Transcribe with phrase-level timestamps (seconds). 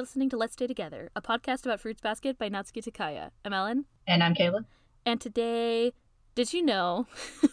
[0.00, 3.32] You're listening to Let's Stay Together, a podcast about Fruits Basket by Natsuki Takaya.
[3.44, 3.84] I'm Ellen.
[4.06, 4.64] And I'm Kayla.
[5.04, 5.92] And today,
[6.34, 7.06] did you know?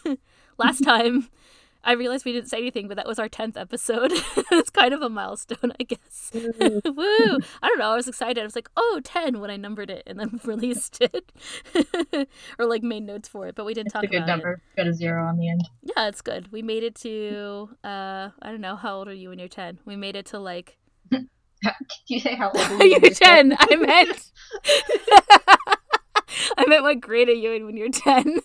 [0.58, 1.28] last time
[1.84, 4.12] I realized we didn't say anything, but that was our 10th episode.
[4.50, 6.30] it's kind of a milestone, I guess.
[6.32, 6.46] Woo!
[7.60, 7.90] I don't know.
[7.90, 8.40] I was excited.
[8.40, 11.30] I was like, oh, 10 when I numbered it and then released it.
[12.58, 14.52] or like made notes for it, but we didn't It's talk a good number.
[14.52, 14.60] it.
[14.74, 15.68] Got a zero on the end.
[15.82, 16.50] Yeah, it's good.
[16.50, 19.80] We made it to, uh, I don't know, how old are you when you're 10?
[19.84, 20.78] We made it to like,
[21.62, 21.74] Did
[22.06, 22.98] you say how old are you?
[23.02, 23.56] you're 10.
[23.58, 24.30] I meant.
[26.58, 28.40] I meant what grade are you in when you're 10?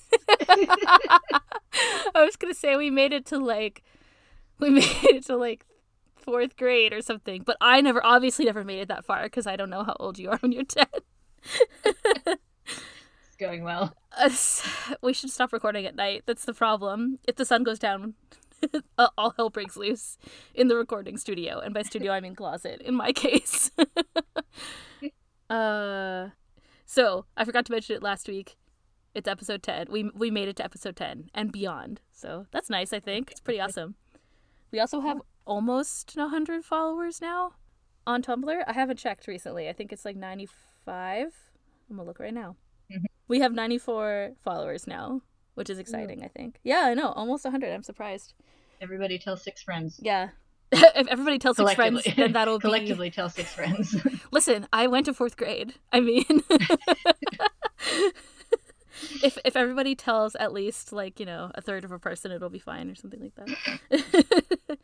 [0.50, 3.84] I was going to say we made it to like,
[4.60, 5.66] we made it to like
[6.16, 9.56] fourth grade or something, but I never, obviously never made it that far because I
[9.56, 10.86] don't know how old you are when you're 10.
[13.34, 13.94] It's going well.
[14.18, 14.30] Uh,
[15.02, 16.24] we should stop recording at night.
[16.26, 17.20] That's the problem.
[17.28, 18.14] If the sun goes down,
[18.98, 20.18] uh, all hell breaks loose
[20.54, 22.82] in the recording studio, and by studio I mean closet.
[22.82, 23.72] In my case.
[25.50, 26.30] uh,
[26.86, 28.58] so I forgot to mention it last week.
[29.14, 29.88] It's episode ten.
[29.90, 32.02] We we made it to episode ten and beyond.
[32.12, 32.94] So that's nice.
[32.94, 33.96] I think it's pretty awesome.
[34.72, 37.54] We also have almost hundred followers now
[38.08, 38.64] on Tumblr.
[38.66, 39.70] I haven't checked recently.
[39.70, 40.48] I think it's like ninety
[40.86, 41.34] five.
[41.90, 42.56] I'm gonna look right now.
[42.92, 43.06] Mhm.
[43.28, 45.22] We have 94 followers now,
[45.56, 46.60] which is exciting, I think.
[46.64, 47.12] Yeah, I know.
[47.12, 47.72] Almost 100.
[47.72, 48.34] I'm surprised.
[48.82, 50.00] Everybody tell six friends.
[50.02, 50.30] Yeah.
[50.72, 52.64] if everybody tells six friends, then that'll be.
[52.64, 53.96] Collectively tell six friends.
[54.32, 55.76] Listen, I went to fourth grade.
[55.92, 56.26] I mean,
[59.24, 62.50] if if everybody tells at least like you know a third of a person, it'll
[62.50, 64.80] be fine or something like that.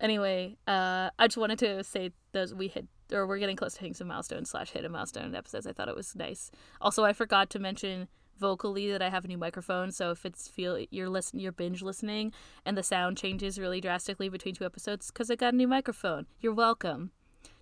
[0.00, 3.80] anyway, uh, I just wanted to say those we hit or we're getting close to
[3.80, 5.66] hitting some milestones slash hit a milestone episodes.
[5.66, 6.50] I thought it was nice.
[6.80, 8.08] Also, I forgot to mention
[8.38, 9.90] vocally that I have a new microphone.
[9.92, 12.32] So if it's feel you're listen you're binge listening
[12.64, 16.26] and the sound changes really drastically between two episodes because I got a new microphone.
[16.40, 17.10] You're welcome.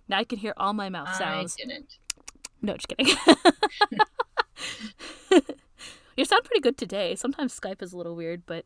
[0.07, 1.55] Now I can hear all my mouth sounds.
[1.59, 1.97] I didn't.
[2.61, 3.15] No, just kidding.
[6.17, 7.15] you sound pretty good today.
[7.15, 8.65] Sometimes Skype is a little weird, but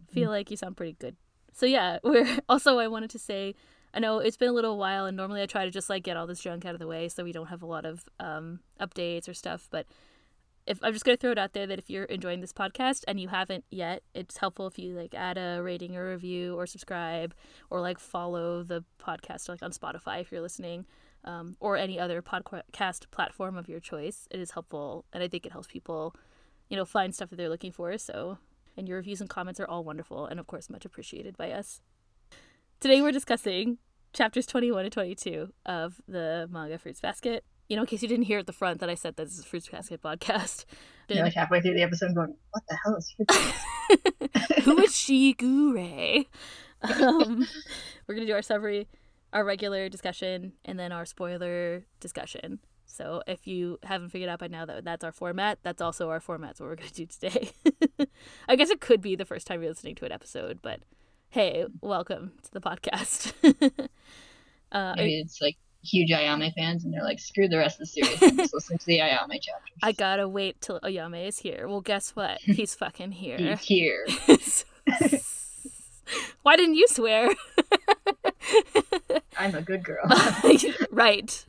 [0.00, 1.16] I feel like you sound pretty good.
[1.52, 3.54] So yeah, we're also I wanted to say
[3.92, 6.16] I know it's been a little while and normally I try to just like get
[6.16, 8.60] all this junk out of the way so we don't have a lot of um
[8.80, 9.86] updates or stuff, but
[10.66, 13.20] if I'm just gonna throw it out there that if you're enjoying this podcast and
[13.20, 17.34] you haven't yet, it's helpful if you like add a rating or review or subscribe
[17.70, 20.86] or like follow the podcast like on Spotify if you're listening
[21.24, 24.28] um, or any other podcast platform of your choice.
[24.30, 26.14] It is helpful, and I think it helps people,
[26.68, 27.96] you know, find stuff that they're looking for.
[27.98, 28.38] So,
[28.76, 31.80] and your reviews and comments are all wonderful, and of course, much appreciated by us.
[32.80, 33.78] Today, we're discussing
[34.12, 37.44] chapters 21 and 22 of the manga Fruits Basket.
[37.68, 39.38] You know, in case you didn't hear at the front that I said that this
[39.38, 40.66] is a Fruits Basket podcast.
[41.08, 43.36] You're like halfway through the episode going, what the hell is Fruits
[44.64, 46.26] Who is Shigure?
[46.82, 47.46] Um,
[48.06, 48.88] we're gonna do our summary,
[49.32, 52.58] our regular discussion, and then our spoiler discussion.
[52.86, 56.20] So if you haven't figured out by now that that's our format, that's also our
[56.20, 56.58] format.
[56.58, 57.50] So what we're gonna do today.
[58.48, 60.80] I guess it could be the first time you're listening to an episode, but
[61.30, 63.32] hey, welcome to the podcast.
[64.72, 67.86] uh, Maybe it's like huge Ayame fans and they're like, screw the rest of the
[67.86, 69.78] series and just listen to the Ayame chapters.
[69.82, 71.68] I gotta wait till Ayame is here.
[71.68, 72.40] Well, guess what?
[72.42, 73.36] He's fucking here.
[73.38, 74.06] He's here.
[76.42, 77.30] Why didn't you swear?
[79.38, 80.04] I'm a good girl.
[80.90, 81.44] right.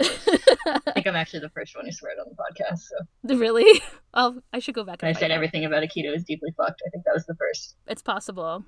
[0.00, 2.80] I think I'm actually the first one who swear it on the podcast.
[2.80, 3.80] So really?
[4.14, 5.34] Oh, I should go back and I said out.
[5.34, 6.82] everything about Akito is deeply fucked.
[6.86, 8.64] I think that was the first It's possible.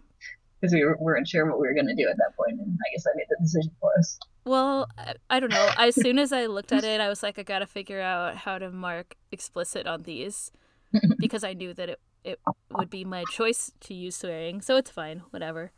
[0.63, 2.71] Because we were, weren't sure what we were going to do at that point, and
[2.71, 4.19] I guess I made the decision for us.
[4.45, 5.71] Well, I, I don't know.
[5.77, 8.59] As soon as I looked at it, I was like, I gotta figure out how
[8.59, 10.53] to mark explicit on these
[11.19, 12.39] because I knew that it it
[12.71, 14.61] would be my choice to use swearing.
[14.61, 15.23] So it's fine.
[15.31, 15.73] Whatever.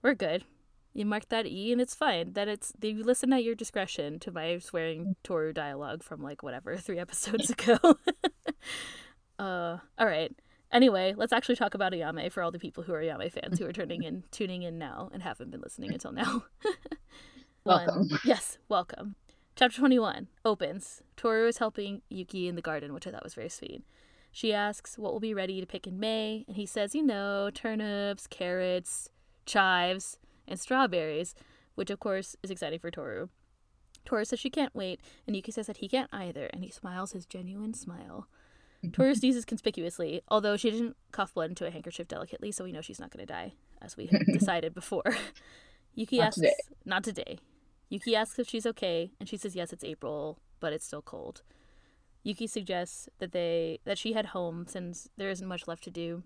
[0.00, 0.44] We're good.
[0.92, 2.34] You mark that E and it's fine.
[2.34, 6.76] That it's you listen at your discretion to my swearing Toru dialogue from like whatever
[6.76, 7.78] three episodes ago.
[9.40, 10.32] uh, all right.
[10.72, 13.66] Anyway, let's actually talk about Ayame for all the people who are Ayame fans who
[13.66, 16.44] are turning in, tuning in now, and haven't been listening until now.
[17.64, 18.08] Welcome.
[18.24, 19.16] Yes, welcome.
[19.56, 21.02] Chapter 21 opens.
[21.16, 23.82] Toru is helping Yuki in the garden, which I thought was very sweet.
[24.30, 27.50] She asks what will be ready to pick in May, and he says, you know,
[27.52, 29.08] turnips, carrots,
[29.46, 31.34] chives, and strawberries,
[31.74, 33.28] which of course is exciting for Toru.
[34.04, 37.12] Toru says she can't wait, and Yuki says that he can't either, and he smiles
[37.12, 38.28] his genuine smile.
[38.92, 42.80] Toru sneezes conspicuously, although she didn't cough blood into a handkerchief delicately, so we know
[42.80, 43.52] she's not going to die,
[43.82, 45.16] as we decided before.
[45.94, 46.54] Yuki Not asks, today.
[46.84, 47.38] not today.
[47.88, 51.42] Yuki asks if she's okay, and she says yes, it's April, but it's still cold.
[52.22, 56.22] Yuki suggests that they that she head home since there isn't much left to do,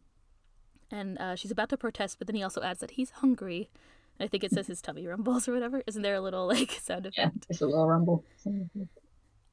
[0.90, 3.70] and uh, she's about to protest, but then he also adds that he's hungry,
[4.18, 5.82] I think it says his tummy rumbles or whatever.
[5.86, 7.18] Isn't there a little like sound effect?
[7.36, 8.24] Yeah, just a little rumble.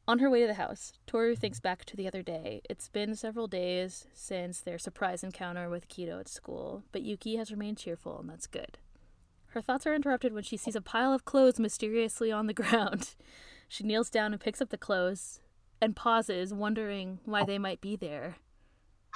[0.09, 2.61] On her way to the house, Toru thinks back to the other day.
[2.69, 7.51] It's been several days since their surprise encounter with Kido at school, but Yuki has
[7.51, 8.77] remained cheerful, and that's good.
[9.47, 13.15] Her thoughts are interrupted when she sees a pile of clothes mysteriously on the ground.
[13.69, 15.41] She kneels down and picks up the clothes
[15.81, 18.37] and pauses, wondering why they might be there.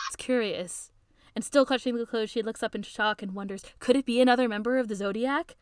[0.09, 0.91] It's curious.
[1.33, 4.19] And still clutching the clothes, she looks up in shock and wonders, could it be
[4.19, 5.55] another member of the Zodiac?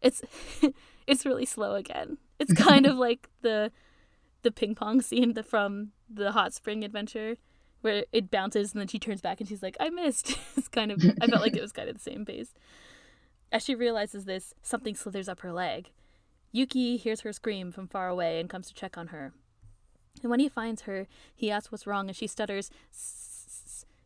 [0.00, 0.22] It's
[1.06, 2.16] it's really slow again.
[2.38, 3.72] It's kind of like the
[4.42, 7.36] the ping pong scene the, from the hot spring adventure
[7.80, 10.36] where it bounces and then she turns back and she's like, I missed.
[10.56, 12.52] it's kind of I felt like it was kind of the same pace.
[13.52, 15.90] As she realizes this, something slithers up her leg.
[16.52, 19.32] Yuki hears her scream from far away and comes to check on her.
[20.22, 22.70] And when he finds her, he asks what's wrong and she stutters,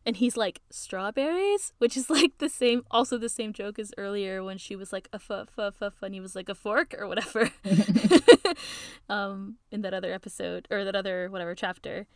[0.05, 1.73] and he's like, strawberries?
[1.79, 5.07] Which is like the same, also the same joke as earlier when she was like,
[5.11, 7.51] a f f f and he was like, a fork or whatever.
[9.09, 12.07] um, in that other episode, or that other, whatever, chapter.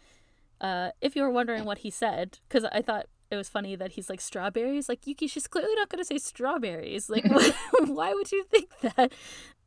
[0.62, 3.92] Uh, if you were wondering what he said, because I thought it was funny that
[3.92, 4.90] he's like strawberries.
[4.90, 7.10] Like Yuki, she's clearly not going to say strawberries.
[7.10, 7.26] Like,
[7.86, 9.12] why would you think that?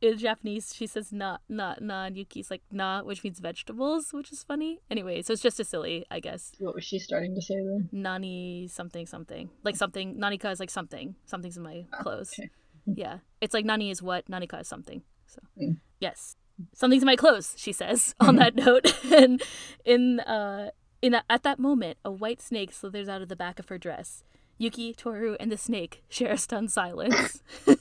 [0.01, 4.33] In Japanese, she says not, not, na, and Yuki's like na, which means vegetables, which
[4.33, 4.79] is funny.
[4.91, 6.51] Anyway, so it's just a silly, I guess.
[6.59, 7.87] What was she starting to say then?
[7.93, 10.15] Nani something something like something.
[10.17, 11.15] Nanika is like something.
[11.25, 12.33] Something's in my Oh, clothes.
[12.37, 12.49] okay.
[12.85, 15.03] Yeah, it's like Nani is what, Nanika is something.
[15.25, 15.77] So Mm.
[16.01, 16.35] yes,
[16.75, 17.53] something's in my clothes.
[17.57, 19.41] She says on that note, and
[19.85, 20.71] in uh
[21.03, 23.77] in that, at that moment, a white snake slithers out of the back of her
[23.77, 24.23] dress.
[24.57, 27.43] Yuki, Toru, and the snake share a stunned silence.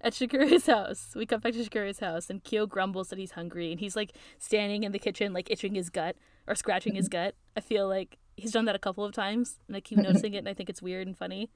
[0.00, 3.72] At Shigure's house, we come back to Shigure's house, and Kyo grumbles that he's hungry,
[3.72, 6.14] and he's like standing in the kitchen, like itching his gut
[6.46, 7.34] or scratching his gut.
[7.56, 10.38] I feel like he's done that a couple of times, and I keep noticing it,
[10.38, 11.48] and I think it's weird and funny.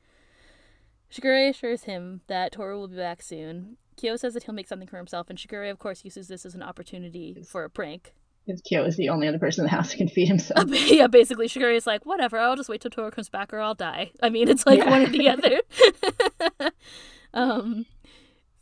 [1.12, 3.76] Shigure assures him that Toru will be back soon.
[3.96, 6.54] Kyo says that he'll make something for himself, and Shigure, of course, uses this as
[6.54, 8.14] an opportunity for a prank.
[8.46, 10.64] Because Kyo is the only other person in the house who can feed himself.
[10.68, 13.74] yeah, basically, Shigure is like, whatever, I'll just wait till Toru comes back or I'll
[13.74, 14.10] die.
[14.22, 14.90] I mean, it's like Yeah.
[14.90, 16.70] one or the other.
[17.34, 17.86] um,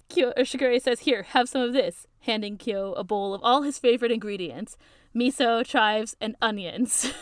[0.09, 3.63] Kyo, or Shigure says, here, have some of this, handing Kyo a bowl of all
[3.63, 4.77] his favorite ingredients
[5.15, 7.13] miso, chives, and onions.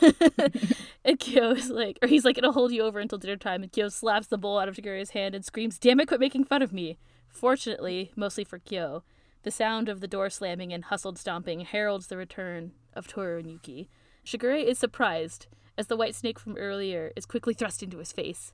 [1.05, 3.63] and Kyo is like, or he's like, it'll hold you over until dinner time.
[3.63, 6.45] And Kyo slaps the bowl out of Shigure's hand and screams, damn it, quit making
[6.45, 6.99] fun of me.
[7.29, 9.05] Fortunately, mostly for Kyo,
[9.43, 13.51] the sound of the door slamming and hustled stomping heralds the return of Toru and
[13.51, 13.89] Yuki.
[14.25, 15.47] Shigure is surprised
[15.77, 18.53] as the white snake from earlier is quickly thrust into his face.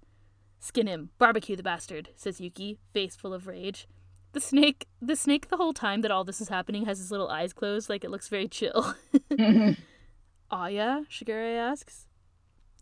[0.60, 3.86] Skin him, barbecue the bastard, says Yuki, face full of rage.
[4.32, 7.28] The snake, the snake, the whole time that all this is happening, has his little
[7.28, 8.94] eyes closed, like it looks very chill.
[10.50, 11.00] Ah, yeah?
[11.10, 12.06] Shigure asks.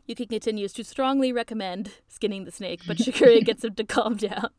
[0.06, 4.50] Yuki continues to strongly recommend skinning the snake, but Shigure gets him to calm down.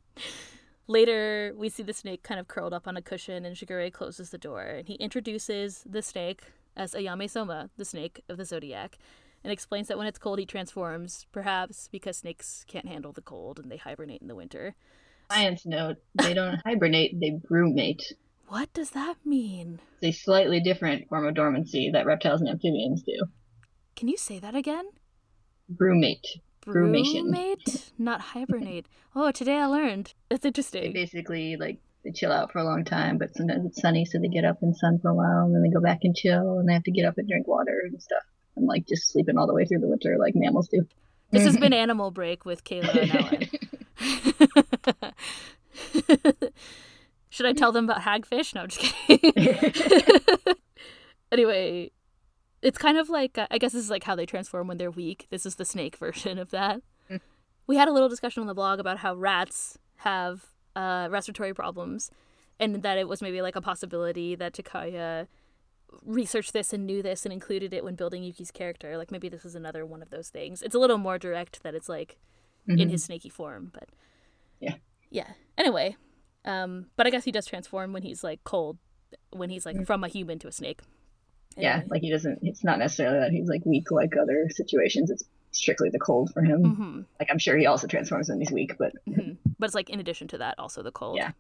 [0.88, 4.32] Later, we see the snake kind of curled up on a cushion, and Shigure closes
[4.32, 6.42] the door, and he introduces the snake
[6.76, 8.98] as Ayame Soma, the snake of the zodiac,
[9.44, 13.60] and explains that when it's cold, he transforms, perhaps because snakes can't handle the cold
[13.60, 14.76] and they hibernate in the winter.
[15.32, 18.04] Science note: They don't hibernate; they brumate.
[18.48, 19.80] What does that mean?
[20.02, 23.26] It's a slightly different form of dormancy that reptiles and amphibians do.
[23.96, 24.86] Can you say that again?
[25.74, 26.42] Brumate.
[26.66, 27.30] Brumation.
[27.34, 28.88] Brumate, not hibernate.
[29.16, 30.16] Oh, today I learned.
[30.30, 30.92] That's They interesting.
[30.92, 34.28] basically like they chill out for a long time, but sometimes it's sunny, so they
[34.28, 36.68] get up and sun for a while, and then they go back and chill, and
[36.68, 38.24] they have to get up and drink water and stuff,
[38.56, 40.88] and like just sleeping all the way through the winter like mammals do.
[41.30, 45.14] This has been Animal Break with Kayla and Ellen.
[47.30, 48.54] Should I tell them about hagfish?
[48.56, 50.56] No, I'm just kidding.
[51.32, 51.92] anyway,
[52.64, 54.92] it's kind of like uh, I guess this is like how they transform when they're
[54.92, 55.28] weak.
[55.30, 56.82] This is the snake version of that.
[57.10, 57.20] Mm.
[57.68, 62.10] We had a little discussion on the blog about how rats have uh, respiratory problems,
[62.60, 65.28] and that it was maybe like a possibility that Takaya
[66.02, 68.98] researched this and knew this and included it when building Yuki's character.
[68.98, 70.62] Like maybe this is another one of those things.
[70.64, 72.18] It's a little more direct that it's like
[72.68, 72.90] in Mhm.
[72.92, 73.90] his snaky form, but
[74.60, 74.76] Yeah.
[75.12, 75.34] yeah.
[75.58, 75.96] Anyway,
[76.46, 78.78] um, but I guess he does transform when he's like cold,
[79.32, 79.86] when he's like Mm.
[79.86, 80.82] from a human to a snake.
[81.58, 82.40] Yeah, like he doesn't.
[82.42, 85.10] It's not necessarily that he's like weak like other situations.
[85.10, 86.76] It's strictly the cold for him.
[86.76, 89.90] hmm Like I'm sure he also transforms when he's weak, but hmm But it's like
[89.90, 91.18] in addition to that, also the cold.
[91.18, 91.32] Yeah.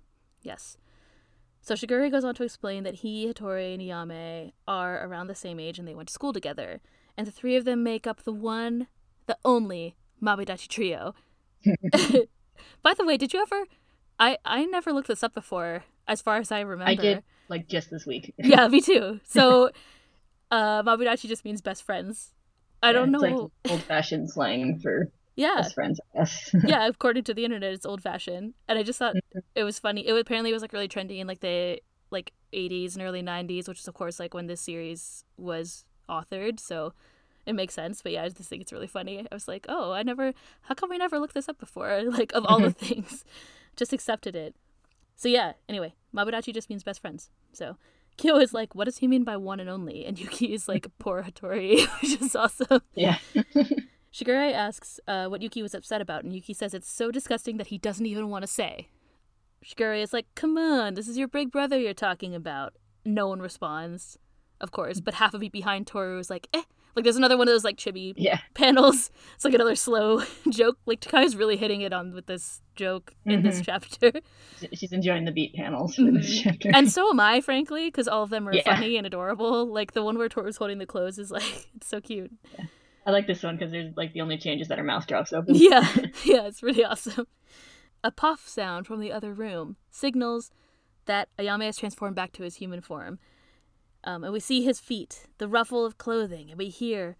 [0.41, 0.77] Yes.
[1.61, 5.59] So Shigure goes on to explain that he, Hattori, and Yame are around the same
[5.59, 6.81] age and they went to school together.
[7.17, 8.87] And the three of them make up the one,
[9.27, 11.15] the only Mabudachi trio.
[12.83, 13.63] By the way, did you ever
[14.19, 16.91] I I never looked this up before, as far as I remember.
[16.91, 18.33] I did like just this week.
[18.37, 19.19] Yeah, me too.
[19.23, 19.71] So
[20.57, 22.31] uh Mabudachi just means best friends.
[22.81, 23.29] I Yeah, don't it's know.
[23.29, 24.95] like old fashioned slang for
[25.43, 25.55] Yeah.
[25.61, 25.97] best friends.
[26.71, 29.39] Yeah, according to the internet, it's old fashioned, and I just thought Mm-hmm.
[29.61, 30.01] it was funny.
[30.07, 31.81] It apparently was like really trendy in like the
[32.17, 36.59] like 80s and early 90s, which is of course like when this series was authored.
[36.59, 36.93] So
[37.49, 38.01] it makes sense.
[38.03, 39.15] But yeah, I just think it's really funny.
[39.31, 40.33] I was like, oh, I never.
[40.67, 41.91] How come we never looked this up before?
[42.19, 43.25] Like of all the things,
[43.75, 44.53] just accepted it.
[45.15, 45.53] So yeah.
[45.67, 47.29] Anyway, Mabudachi just means best friends.
[47.53, 47.77] So.
[48.17, 50.05] Kyo is like, what does he mean by one and only?
[50.05, 52.81] And Yuki is like, poor Hattori, which is awesome.
[52.95, 53.17] yeah.
[54.13, 57.67] Shigure asks uh, what Yuki was upset about, and Yuki says it's so disgusting that
[57.67, 58.89] he doesn't even want to say.
[59.65, 62.73] Shigure is like, come on, this is your big brother you're talking about.
[63.05, 64.19] No one responds,
[64.61, 66.61] of course, but half of beat behind Toru is like, eh.
[66.95, 68.39] Like there's another one of those like chibi Yeah.
[68.53, 69.09] panels.
[69.35, 70.77] It's like another slow joke.
[70.85, 74.11] Like Takaya's really hitting it on with this joke in this chapter.
[74.73, 76.43] She's enjoying the beat panels for this Mhm.
[76.43, 76.71] chapter.
[76.73, 78.63] and so am I, frankly, because all of them are Yeah.
[78.63, 79.65] funny and adorable.
[79.65, 82.31] Like the one where Toru's holding the clothes is like, it's so cute.
[83.05, 85.55] I like this one because there's like the only changes that her mouth drops open.
[85.55, 85.87] Yeah,
[86.23, 87.27] yeah, it's really awesome.
[88.03, 90.51] A puff sound from the other room signals
[91.05, 93.19] that Ayame has transformed back to his human form.
[94.03, 97.15] Um, and we see his feet, the ruffle of clothing, and we hear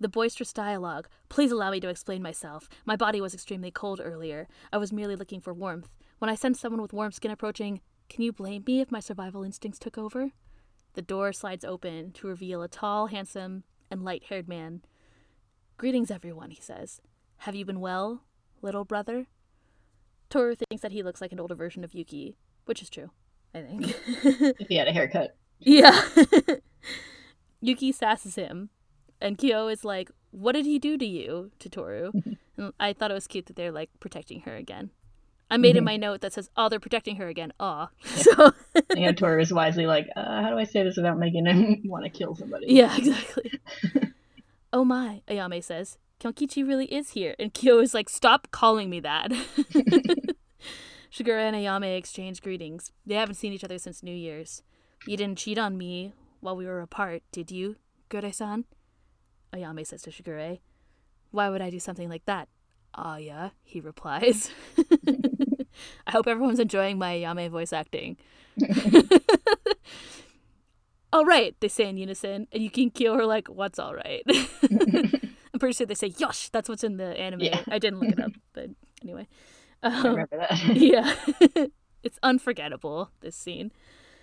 [0.00, 1.08] the boisterous dialogue.
[1.28, 2.68] Please allow me to explain myself.
[2.84, 4.46] My body was extremely cold earlier.
[4.72, 5.90] I was merely looking for warmth.
[6.18, 9.42] When I sense someone with warm skin approaching, can you blame me if my survival
[9.42, 10.30] instincts took over?
[10.94, 14.82] The door slides open to reveal a tall, handsome, and light haired man.
[15.76, 17.00] Greetings, everyone, he says.
[17.38, 18.24] Have you been well,
[18.62, 19.26] little brother?
[20.28, 23.10] Toru thinks that he looks like an older version of Yuki, which is true,
[23.54, 23.94] I think.
[24.60, 25.36] If he had a haircut.
[25.60, 26.00] Yeah.
[27.60, 28.70] Yuki sasses him,
[29.20, 31.50] and Kyo is like, What did he do to you?
[31.58, 32.12] to Toru.
[32.56, 34.90] and I thought it was cute that they're like protecting her again.
[35.50, 35.86] I made in Mhm.
[35.86, 37.52] my note that says, Oh, they're protecting her again.
[37.58, 37.88] Aw.
[38.04, 38.52] So,
[38.90, 41.46] And you know, Toru is wisely like, uh, how do I say this without making
[41.46, 42.66] him want to kill somebody?
[42.68, 43.58] yeah, exactly.
[44.72, 45.98] oh my, Ayame says.
[46.20, 47.34] Kyonkichi really is here.
[47.38, 49.30] And Kyo is like, Stop calling me that.
[51.10, 52.92] Shigure and Ayame exchange greetings.
[53.06, 54.62] They haven't seen each other since New Year's.
[55.06, 57.76] You didn't cheat on me while we were apart, did you,
[58.08, 58.64] Gure-san?
[59.52, 60.60] Ayame says to Shigure.
[61.30, 62.48] Why would I do something like that?
[62.94, 64.50] Ah, yeah, he replies.
[66.06, 68.16] I hope everyone's enjoying my Ayame voice acting.
[71.12, 74.22] all right, they say in unison, and Yuki and Kyo are like, what's all right?
[74.26, 76.50] I'm pretty sure they say yosh.
[76.50, 77.40] That's what's in the anime.
[77.40, 77.62] Yeah.
[77.68, 78.68] I didn't look it up, but
[79.02, 79.26] anyway.
[79.82, 80.76] I Um, remember that.
[80.76, 81.14] yeah.
[82.02, 83.70] it's unforgettable, this scene.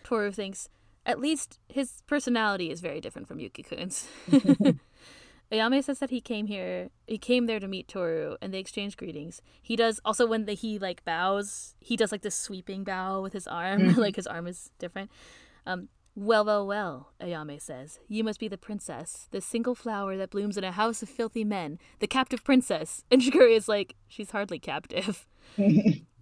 [0.05, 0.69] Toru thinks,
[1.05, 4.07] at least his personality is very different from Yuki Kun's.
[5.51, 8.97] Ayame says that he came here, he came there to meet Toru, and they exchange
[8.97, 9.41] greetings.
[9.61, 13.33] He does, also when the, he like bows, he does like this sweeping bow with
[13.33, 15.11] his arm, like his arm is different.
[15.65, 17.99] Um, well, well, well, Ayame says.
[18.07, 21.43] You must be the princess, the single flower that blooms in a house of filthy
[21.43, 23.03] men, the captive princess.
[23.11, 25.27] And Shigure is like, she's hardly captive.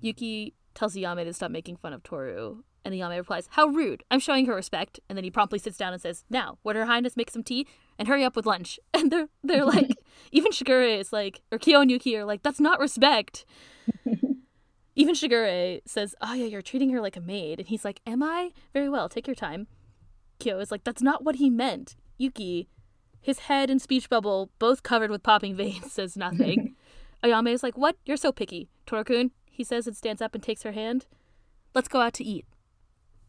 [0.02, 4.04] Yuki tells Ayame to stop making fun of Toru, and the Ayame replies, How rude!
[4.12, 5.00] I'm showing her respect.
[5.08, 7.68] And then he promptly sits down and says, Now, would her highness make some tea?
[7.98, 8.80] And hurry up with lunch.
[8.94, 9.98] And they're they're like
[10.32, 13.46] even Shigure is like or Kyo and Yuki are like, That's not respect.
[14.96, 17.60] even Shigure says, Oh yeah, you're treating her like a maid.
[17.60, 18.52] And he's like, Am I?
[18.74, 19.68] Very well, take your time.
[20.40, 21.96] Kyo is like, That's not what he meant.
[22.18, 22.70] Yuki,
[23.22, 26.75] his head and speech bubble, both covered with popping veins, says nothing.
[27.24, 27.96] Ayame is like, What?
[28.06, 28.70] You're so picky.
[28.86, 31.06] Torukun, he says and stands up and takes her hand.
[31.74, 32.46] Let's go out to eat.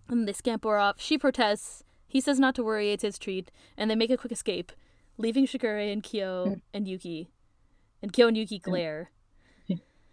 [0.09, 1.01] And they scamper off.
[1.01, 1.85] She protests.
[2.07, 3.51] He says not to worry, it's his treat.
[3.77, 4.73] And they make a quick escape,
[5.19, 6.55] leaving Shigure and Kyo hmm.
[6.73, 7.31] and Yuki.
[8.03, 8.71] And Kyo and Yuki hmm.
[8.71, 9.11] glare.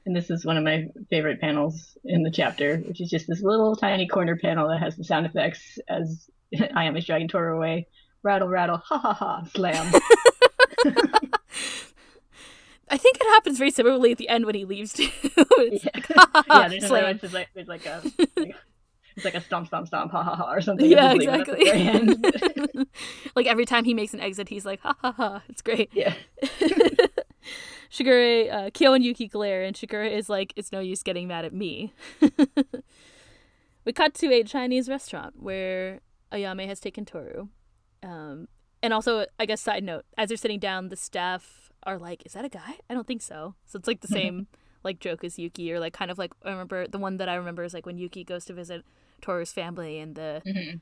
[0.06, 3.44] And this is one of my favorite panels in the chapter, which is just this
[3.44, 7.88] little tiny corner panel that has the sound effects as Ayame is dragging Toru away.
[8.24, 9.94] Rattle, rattle, ha ha ha, slam.
[12.90, 15.08] I think it happens very similarly at the end when he leaves too.
[15.62, 15.90] Yeah.
[15.94, 17.20] like, ha ha ha, yeah, there's, slam.
[17.22, 18.02] there's like there's like a
[18.36, 18.56] like,
[19.22, 20.90] it's like a stomp stomp stomp ha ha ha or something.
[20.90, 22.86] Yeah, Just leave it at the very exactly.
[23.36, 25.44] like every time he makes an exit, he's like, ha ha ha.
[25.48, 25.90] It's great.
[25.94, 26.16] yeah.
[27.92, 31.44] Shigure, uh, Kyo and Yuki glare, and Shigure is like, it's no use getting mad
[31.46, 31.94] at me.
[33.86, 36.00] we cut to a Chinese restaurant where
[36.32, 37.50] Ayame has taken Toru.
[38.01, 38.48] Um,
[38.82, 42.34] and also, I guess, side note, as they're sitting down, the staff are like, is
[42.34, 42.78] that a guy?
[42.90, 43.56] I don't think so.
[43.66, 44.48] So it's like the same
[44.84, 47.36] like joke as Yuki, or like kind of like, I remember, the one that I
[47.36, 48.84] remember is like when Yuki goes to visit
[49.22, 50.82] Toru's family and the Mhm.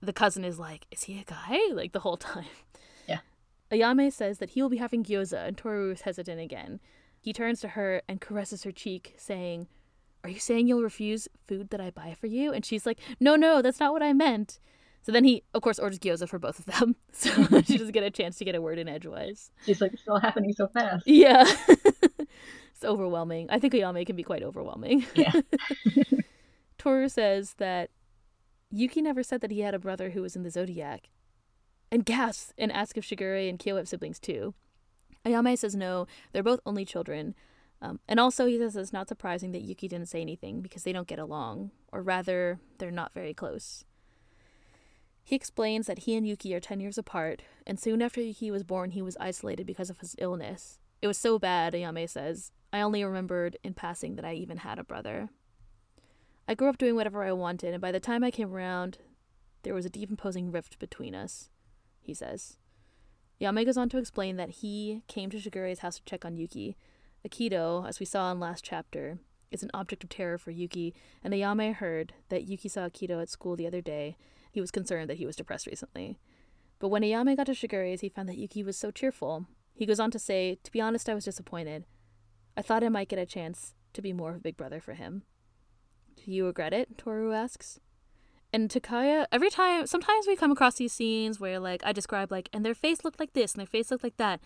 [0.00, 2.46] the cousin is like, "Is he a guy?" Like the whole time.
[3.08, 3.20] Yeah.
[3.70, 6.80] Ayame says that he will be having gyoza, and Toru is hesitant again.
[7.20, 9.66] He turns to her and caresses her cheek, saying,
[10.22, 13.34] "Are you saying you'll refuse food that I buy for you?" And she's like, "No,
[13.36, 14.60] no, that's not what I meant."
[15.02, 17.30] So then he, of course, orders gyoza for both of them, so
[17.62, 19.52] she doesn't get a chance to get a word in edgewise.
[19.64, 21.06] She's like, it's all happening so fast.
[21.06, 21.44] Yeah.
[21.68, 23.46] it's overwhelming.
[23.48, 25.06] I think Ayame can be quite overwhelming.
[25.14, 25.30] Yeah.
[26.86, 27.90] Toru says that
[28.70, 31.08] Yuki never said that he had a brother who was in the Zodiac.
[31.90, 34.54] And gasps and asks if Shigure and Kyo have siblings too.
[35.24, 37.34] Ayame says no, they're both only children.
[37.82, 40.92] Um, and also, he says it's not surprising that Yuki didn't say anything because they
[40.92, 43.84] don't get along, or rather, they're not very close.
[45.24, 48.62] He explains that he and Yuki are 10 years apart, and soon after Yuki was
[48.62, 50.78] born, he was isolated because of his illness.
[51.02, 52.52] It was so bad, Ayame says.
[52.72, 55.30] I only remembered in passing that I even had a brother.
[56.48, 58.98] I grew up doing whatever I wanted, and by the time I came around,
[59.62, 61.50] there was a deep imposing rift between us,
[62.00, 62.56] he says.
[63.40, 66.76] Yame goes on to explain that he came to Shigure's house to check on Yuki.
[67.26, 69.18] Akito, as we saw in last chapter,
[69.50, 73.28] is an object of terror for Yuki, and Ayame heard that Yuki saw Akito at
[73.28, 74.16] school the other day.
[74.52, 76.18] He was concerned that he was depressed recently.
[76.78, 79.46] But when Ayame got to Shigure's, he found that Yuki was so cheerful.
[79.74, 81.84] He goes on to say, To be honest, I was disappointed.
[82.56, 84.94] I thought I might get a chance to be more of a big brother for
[84.94, 85.24] him.
[86.24, 86.98] Do you regret it?
[86.98, 87.80] Toru asks.
[88.52, 92.48] And Takaya, every time, sometimes we come across these scenes where, like, I describe, like,
[92.52, 94.40] and their face looked like this and their face looked like that.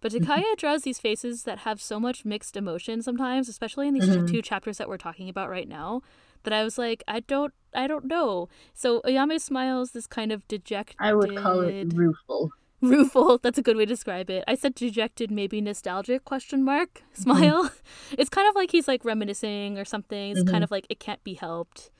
[0.00, 0.30] But Mm-hmm.
[0.30, 4.28] Takaya draws these faces that have so much mixed emotion sometimes, especially in these Mhm.
[4.28, 6.02] two chapters that we're talking about right now,
[6.42, 8.48] that I was like, I don't, I don't know.
[8.74, 10.96] So Ayame smiles this kind of dejected.
[10.98, 12.50] I would call it rueful.
[12.90, 13.38] rueful.
[13.38, 14.44] That's a good way to describe it.
[14.46, 17.22] I said dejected, maybe nostalgic question mark Mm-hmm.
[17.22, 17.70] smile.
[18.18, 20.32] It's kind of like he's like reminiscing or something.
[20.32, 20.50] It's Mhm.
[20.50, 21.90] kind of like it can't be helped.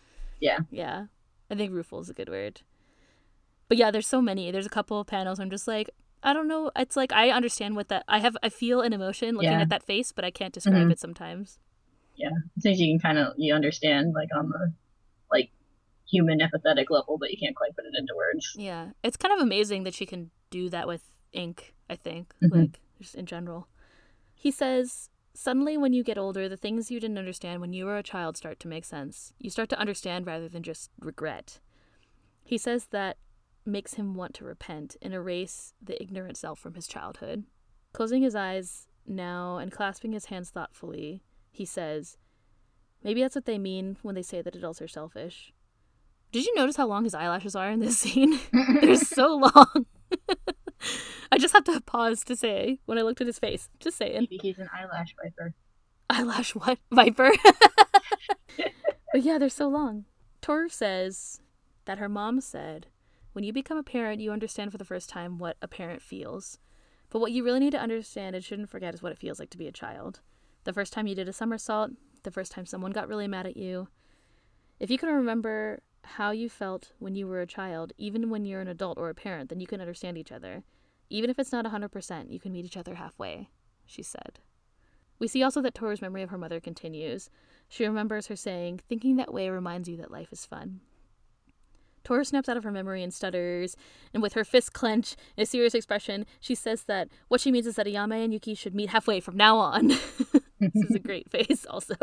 [0.40, 0.60] Yeah.
[0.70, 1.06] Yeah.
[1.50, 2.62] I think rueful is a good word.
[3.68, 4.50] But yeah, there's so many.
[4.50, 5.88] There's a couple of panels I'm just like,
[6.22, 6.70] I don't know.
[6.76, 9.60] It's like I understand what that I have I feel an emotion looking Yeah.
[9.62, 10.92] at that face, but I can't describe Mhm.
[10.92, 11.58] it sometimes.
[12.16, 12.28] yeah
[12.60, 14.72] Things you can kind of you understand like on the
[15.30, 15.50] like
[16.06, 18.54] human empathetic level, but you can't quite put it into words.
[18.58, 18.90] Yeah.
[19.02, 22.34] It's kind of amazing that she can do that with ink, I think.
[22.42, 22.54] Mhm.
[22.54, 23.66] Like just in general.
[24.34, 27.96] He says, Suddenly, when you get older, the things you didn't understand when you were
[27.96, 29.32] a child start to make sense.
[29.38, 31.58] You start to understand rather than just regret.
[32.44, 33.16] He says that
[33.64, 37.44] makes him want to repent and erase the ignorant self from his childhood.
[37.94, 42.18] Closing his eyes now and clasping his hands thoughtfully, he says,
[43.02, 45.54] Maybe that's what they mean when they say that adults are selfish.
[46.30, 48.38] Did you notice how long his eyelashes are in this scene?
[48.52, 49.86] They're so long.
[51.32, 53.70] I just have to pause to say when I looked at his face.
[53.80, 54.28] Just saying.
[54.30, 55.54] Maybe he's an eyelash viper.
[56.10, 56.78] Eyelash what?
[56.92, 57.32] Viper?
[59.12, 60.04] but yeah, they're so long.
[60.42, 61.40] Toru says
[61.86, 62.88] that her mom said,
[63.32, 66.58] when you become a parent, you understand for the first time what a parent feels.
[67.08, 69.48] But what you really need to understand and shouldn't forget is what it feels like
[69.50, 70.20] to be a child.
[70.64, 71.92] The first time you did a somersault,
[72.24, 73.88] the first time someone got really mad at you.
[74.78, 78.60] If you can remember how you felt when you were a child, even when you're
[78.60, 80.62] an adult or a parent, then you can understand each other.
[81.12, 83.50] Even if it's not 100%, you can meet each other halfway,
[83.84, 84.40] she said.
[85.18, 87.28] We see also that Toru's memory of her mother continues.
[87.68, 90.80] She remembers her saying, Thinking that way reminds you that life is fun.
[92.02, 93.76] Toru snaps out of her memory and stutters,
[94.12, 97.66] and with her fists clenched in a serious expression, she says that what she means
[97.66, 99.88] is that Ayame and Yuki should meet halfway from now on.
[100.60, 101.94] this is a great face, also.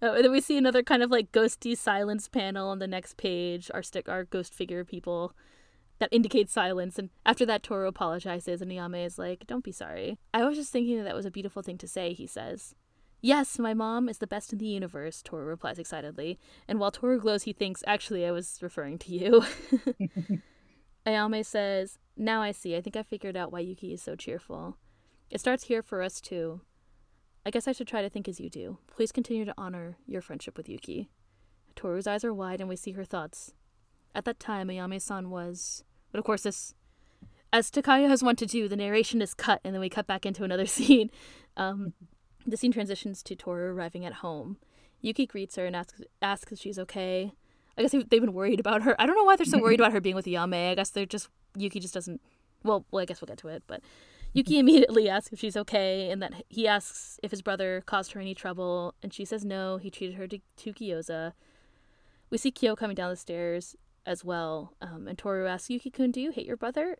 [0.00, 3.16] Uh, and then we see another kind of like ghosty silence panel on the next
[3.16, 3.70] page.
[3.72, 5.32] Our stick, our ghost figure people
[5.98, 6.98] that indicates silence.
[6.98, 10.18] And after that, Toru apologizes, and Ayame is like, "Don't be sorry.
[10.32, 12.74] I was just thinking that that was a beautiful thing to say." He says.
[13.20, 16.38] Yes, my mom is the best in the universe, Toru replies excitedly.
[16.68, 19.44] And while Toru glows, he thinks, actually, I was referring to you.
[21.06, 22.76] Ayame says, Now I see.
[22.76, 24.76] I think I figured out why Yuki is so cheerful.
[25.30, 26.60] It starts here for us, too.
[27.44, 28.78] I guess I should try to think as you do.
[28.86, 31.10] Please continue to honor your friendship with Yuki.
[31.74, 33.52] Toru's eyes are wide, and we see her thoughts.
[34.14, 35.82] At that time, Ayame san was.
[36.12, 36.74] But of course, this.
[37.52, 40.26] As Takaya has wanted to do, the narration is cut, and then we cut back
[40.26, 41.10] into another scene.
[41.56, 41.94] Um,
[42.46, 44.58] the scene transitions to Toru arriving at home.
[45.00, 47.32] Yuki greets her and asks, asks if she's okay.
[47.76, 49.00] I guess they've been worried about her.
[49.00, 50.72] I don't know why they're so worried about her being with Yame.
[50.72, 52.20] I guess they're just Yuki just doesn't.
[52.64, 53.62] Well, well, I guess we'll get to it.
[53.68, 53.82] But
[54.32, 58.20] Yuki immediately asks if she's okay, and that he asks if his brother caused her
[58.20, 59.76] any trouble, and she says no.
[59.76, 61.32] He treated her to, to Gyoza.
[62.30, 63.76] We see Kyo coming down the stairs
[64.08, 66.96] as well, um, and Toru asks Yuki-kun, "Do you hate your brother?"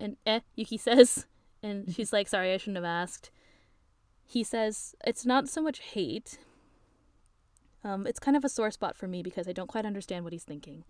[0.00, 1.26] And eh, Yuki says,
[1.62, 3.30] and she's like, "Sorry, I shouldn't have asked."
[4.24, 6.38] He says, "It's not so much hate."
[7.84, 10.32] Um, it's kind of a sore spot for me because I don't quite understand what
[10.32, 10.84] he's thinking.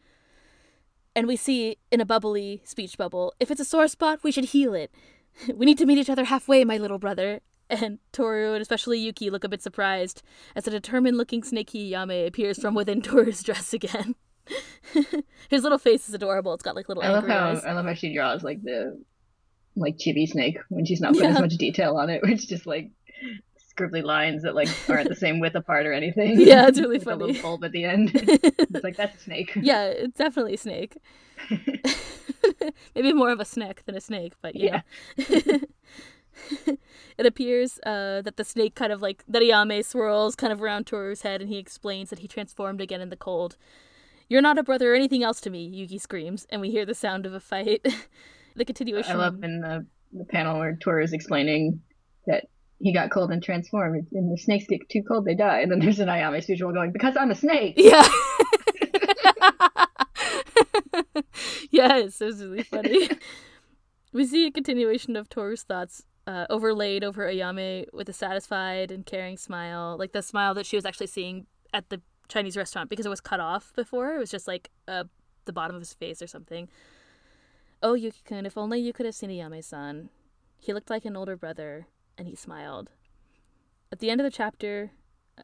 [1.15, 4.47] And we see in a bubbly speech bubble, if it's a sore spot, we should
[4.47, 4.91] heal it.
[5.55, 7.41] we need to meet each other halfway, my little brother.
[7.69, 10.23] And Toru and especially Yuki look a bit surprised
[10.55, 14.15] as a determined looking snaky Yame appears from within Toru's dress again.
[15.49, 16.53] His little face is adorable.
[16.55, 17.65] It's got like little I love how eyes.
[17.65, 19.01] I love how she draws like the
[19.77, 21.37] like chibi snake when she's not putting Yeah.
[21.37, 22.91] as much detail on it, which just like
[23.75, 26.39] scribbly lines that like aren't the same width apart or anything.
[26.41, 28.11] Yeah, it's really Like a little bulb at the end.
[28.15, 29.53] it's like that's a snake.
[29.57, 30.99] yeah, it's definitely a snake.
[32.95, 34.81] Maybe more of a snake than a snake, but you Yeah.
[37.17, 40.87] it appears uh, that the snake kind of like that Ayame swirls kind of around
[40.87, 43.57] Toru's head, and he explains that he transformed again in the cold.
[44.33, 46.95] You're not a brother or anything else to me, Yuki screams, and we hear the
[46.95, 47.87] sound of a fight.
[48.57, 49.13] the continuation.
[49.13, 51.83] I love in the, the panel where Tor is explaining
[52.27, 52.47] that
[52.79, 55.61] he got cold and transformed, and the snakes get too cold, they die.
[55.61, 57.75] And then there's an Ayame visual going, because I'm a snake.
[57.77, 58.09] Yeah.
[61.71, 63.11] yes, it was really funny.
[64.15, 69.05] we see a continuation of Toru's thoughts uh, overlaid over Ayame with a satisfied and
[69.05, 72.01] caring smile, like the smile that she was actually seeing at the
[72.33, 74.15] Chinese restaurant because it was cut off before.
[74.15, 75.05] It was just like uh,
[75.45, 76.69] the bottom of his face or something.
[77.83, 80.09] Oh, Yuki-kun, if only you could have seen Ayame-san.
[80.59, 82.91] He looked like an older brother, and he smiled.
[83.91, 84.93] At the end of the chapter,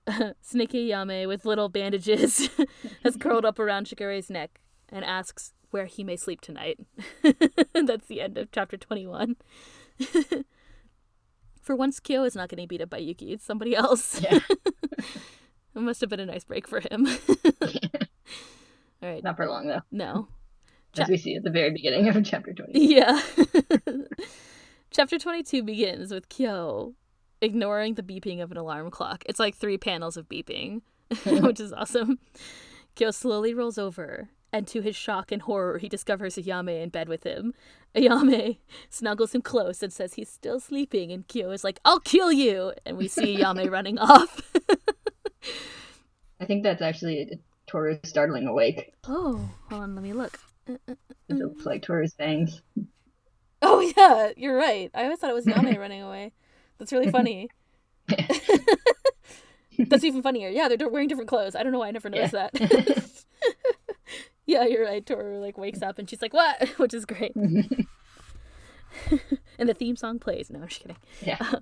[0.40, 2.48] Snakey Yame, with little bandages,
[3.03, 6.79] has curled up around Shigure's neck and asks where he may sleep tonight.
[7.74, 9.37] That's the end of chapter 21.
[11.61, 13.33] For once, Kyo is not getting beat up by Yuki.
[13.33, 14.22] It's somebody else.
[14.22, 14.38] Yeah.
[15.79, 17.07] It must have been a nice break for him.
[19.03, 19.23] All right.
[19.23, 20.29] Not for long, though, No.
[20.99, 22.73] as we see at the very beginning of chapter 20.
[22.85, 23.21] Yeah.
[24.91, 26.95] Chapter 22 begins with Kyo
[27.41, 29.23] ignoring the beeping of an alarm clock.
[29.27, 30.81] It's like three panels of beeping,
[31.27, 32.19] which is awesome.
[32.97, 37.09] Kyo slowly rolls over, and to his shock and horror, he discovers Ayame in bed
[37.09, 37.53] with him.
[37.95, 38.57] Ayame
[38.88, 42.73] snuggles him close and says he's still sleeping, and Kyo is like, I'll kill you!
[42.87, 44.41] And we see Ayame running off.
[46.40, 48.94] I think that's actually Toru's startling awake.
[49.07, 50.38] oh, hold on, let me look.
[50.68, 50.94] Uh, uh, uh,
[51.29, 52.62] it looks like Toru's fangs.
[53.61, 54.88] Oh, yeah, you're right.
[54.94, 56.33] I always thought it was Yame running away.
[56.79, 57.51] That's really funny.
[59.79, 60.48] That's even funnier.
[60.48, 61.57] Yeah, they're wearing different clothes.
[61.57, 62.53] I don't know why I never noticed that.
[64.46, 65.05] yeah, you're right.
[65.05, 67.35] Toru like wakes up and she's like, "What?" Which is great.
[67.35, 67.87] and
[69.68, 70.51] the theme song plays.
[70.51, 70.96] No, I'm just kidding.
[71.22, 71.55] yeah.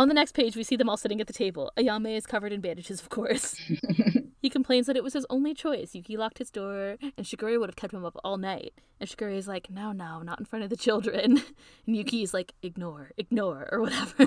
[0.00, 1.70] On the next page, we see them all sitting at the table.
[1.76, 3.54] Ayame is covered in bandages, of course.
[4.42, 5.94] he complains that it was his only choice.
[5.94, 8.72] Yuki locked his door, and Shigure would have kept him up all night.
[8.98, 11.42] And Shigure is like, no, no, not in front of the children.
[11.86, 14.26] And Yuki is like, ignore, ignore, or whatever.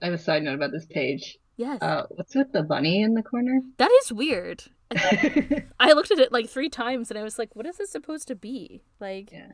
[0.00, 1.36] I have a side note about this page.
[1.58, 1.82] yes.
[1.82, 3.60] Uh, what's with the bunny in the corner?
[3.76, 4.64] that is weird.
[4.90, 8.26] I looked at it like three times and I was like, what is this supposed
[8.28, 8.80] to be?
[9.00, 9.52] Like, Yeah.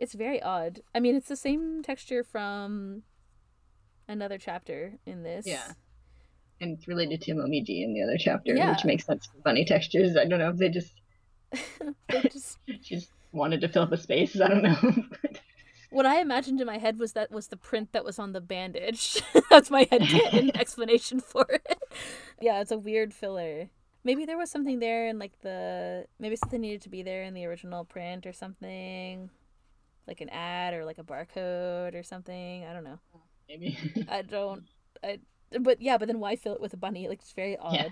[0.00, 0.80] it's very odd.
[0.94, 3.02] I mean, it's the same texture from
[4.08, 5.46] another chapter in this.
[5.46, 5.72] Yeah.
[6.60, 8.70] and it's related to Momiji in the other chapter, Yeah.
[8.70, 10.16] which makes sense for bunny textures.
[10.16, 10.92] I don't know if they just
[12.08, 14.40] They just, just wanted to fill up a space.
[14.40, 14.76] I don't know.
[15.90, 18.40] what I imagined in my head was that was the print that was on the
[18.40, 19.20] bandage.
[19.50, 20.02] That's my head
[20.54, 21.78] explanation for it.
[22.40, 23.68] Yeah, it's a weird filler.
[24.02, 27.32] Maybe there was something there in like the maybe something needed to be there in
[27.34, 29.30] the original print or something.
[30.06, 32.64] Like an ad or like a barcode or something.
[32.64, 32.98] I don't know.
[33.48, 33.78] Maybe.
[34.08, 34.64] I don't.
[35.02, 35.18] I.
[35.60, 37.08] But yeah, but then why fill it with a bunny?
[37.08, 37.74] Like it's very odd.
[37.74, 37.88] Yeah.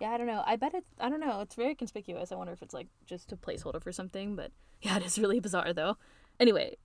[0.00, 0.10] Yeah.
[0.10, 0.42] I don't know.
[0.44, 0.88] I bet it's.
[1.00, 1.40] I don't know.
[1.40, 2.32] It's very conspicuous.
[2.32, 4.36] I wonder if it's like just a placeholder for something.
[4.36, 5.96] But yeah, it is really bizarre though.
[6.40, 6.76] Anyway,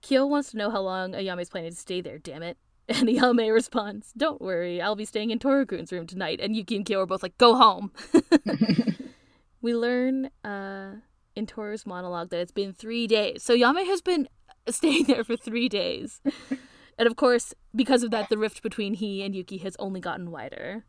[0.00, 2.18] Kyo wants to know how long Ayame's planning to stay there.
[2.18, 2.58] Damn it.
[2.88, 6.86] And Ayame responds, "Don't worry, I'll be staying in Torukun's room tonight." And Yuki and
[6.86, 7.90] Kyo are both like, "Go home."
[9.60, 10.92] we learn uh,
[11.34, 13.42] in Toru's monologue that it's been three days.
[13.42, 14.28] So Yame has been
[14.68, 16.20] staying there for three days.
[16.98, 20.30] And of course, because of that, the rift between he and Yuki has only gotten
[20.30, 20.84] wider.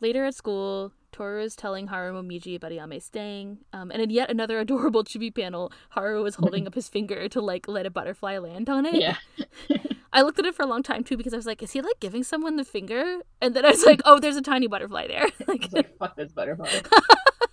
[0.00, 3.58] Later at school, Toru is telling Haru Momiji about Yame staying.
[3.72, 7.40] Um, and in yet another adorable chibi panel, Haru is holding up his finger to
[7.40, 8.96] like let a butterfly land on it.
[8.96, 9.16] yeah.
[10.16, 11.82] I looked at it for a long time too because I was like, is he
[11.82, 13.18] like giving someone the finger?
[13.42, 15.26] And then I was like, oh, there's a tiny butterfly there.
[15.46, 16.70] like, like fuck this butterfly.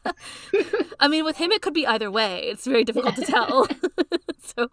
[1.01, 2.43] I mean, with him, it could be either way.
[2.43, 3.67] It's very difficult to tell.
[4.41, 4.69] so,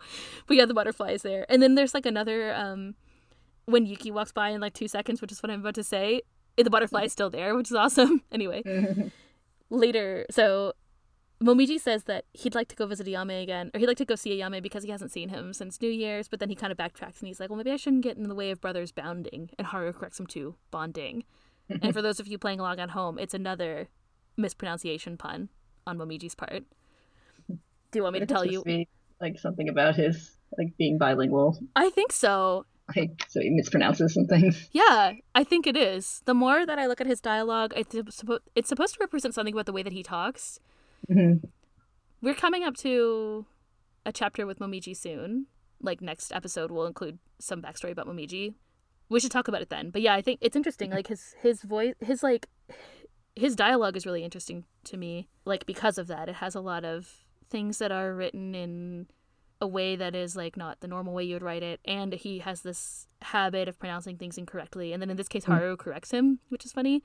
[0.46, 1.44] but yeah, the butterfly is there.
[1.48, 2.94] And then there's like another, um,
[3.64, 6.22] when Yuki walks by in like two seconds, which is what I'm about to say,
[6.56, 8.22] the butterfly is still there, which is awesome.
[8.30, 8.62] Anyway,
[9.68, 10.74] later, so
[11.42, 14.14] Momiji says that he'd like to go visit Ayame again, or he'd like to go
[14.14, 16.76] see Ayame because he hasn't seen him since New Year's, but then he kind of
[16.76, 19.50] backtracks and he's like, well, maybe I shouldn't get in the way of brothers bounding.
[19.58, 21.24] And Haru corrects him to bonding.
[21.70, 23.88] and for those of you playing along at home, it's another
[24.36, 25.48] mispronunciation pun
[25.86, 26.64] on Momiji's part.
[27.48, 27.58] Do
[27.98, 28.62] you want me to tell you?
[29.20, 31.58] like something about his like being bilingual.
[31.76, 32.66] I think so.
[32.96, 34.68] Like so he mispronounces some things.
[34.72, 36.22] Yeah, I think it is.
[36.24, 37.94] The more that I look at his dialogue, it's,
[38.54, 40.58] it's supposed to represent something about the way that he talks.
[41.08, 41.48] Mhm.
[42.22, 43.46] We're coming up to
[44.04, 45.46] a chapter with Momiji soon.
[45.80, 48.54] Like next episode we'll include some backstory about Momiji.
[49.08, 49.90] We should talk about it then.
[49.90, 50.90] But yeah, I think it's interesting.
[50.90, 52.48] Like his his voice, his like
[53.36, 55.28] his dialogue is really interesting to me.
[55.44, 59.06] Like because of that, it has a lot of things that are written in
[59.62, 62.38] a way that is like not the normal way you would write it and he
[62.38, 65.52] has this habit of pronouncing things incorrectly and then in this case Mm.
[65.54, 67.02] haru corrects him which is funny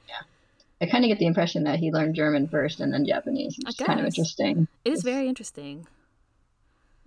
[0.82, 3.70] I kind of get the impression that he learned German first and then Japanese, I
[3.70, 4.68] which is kind of interesting.
[4.84, 5.88] it is It's- very interesting.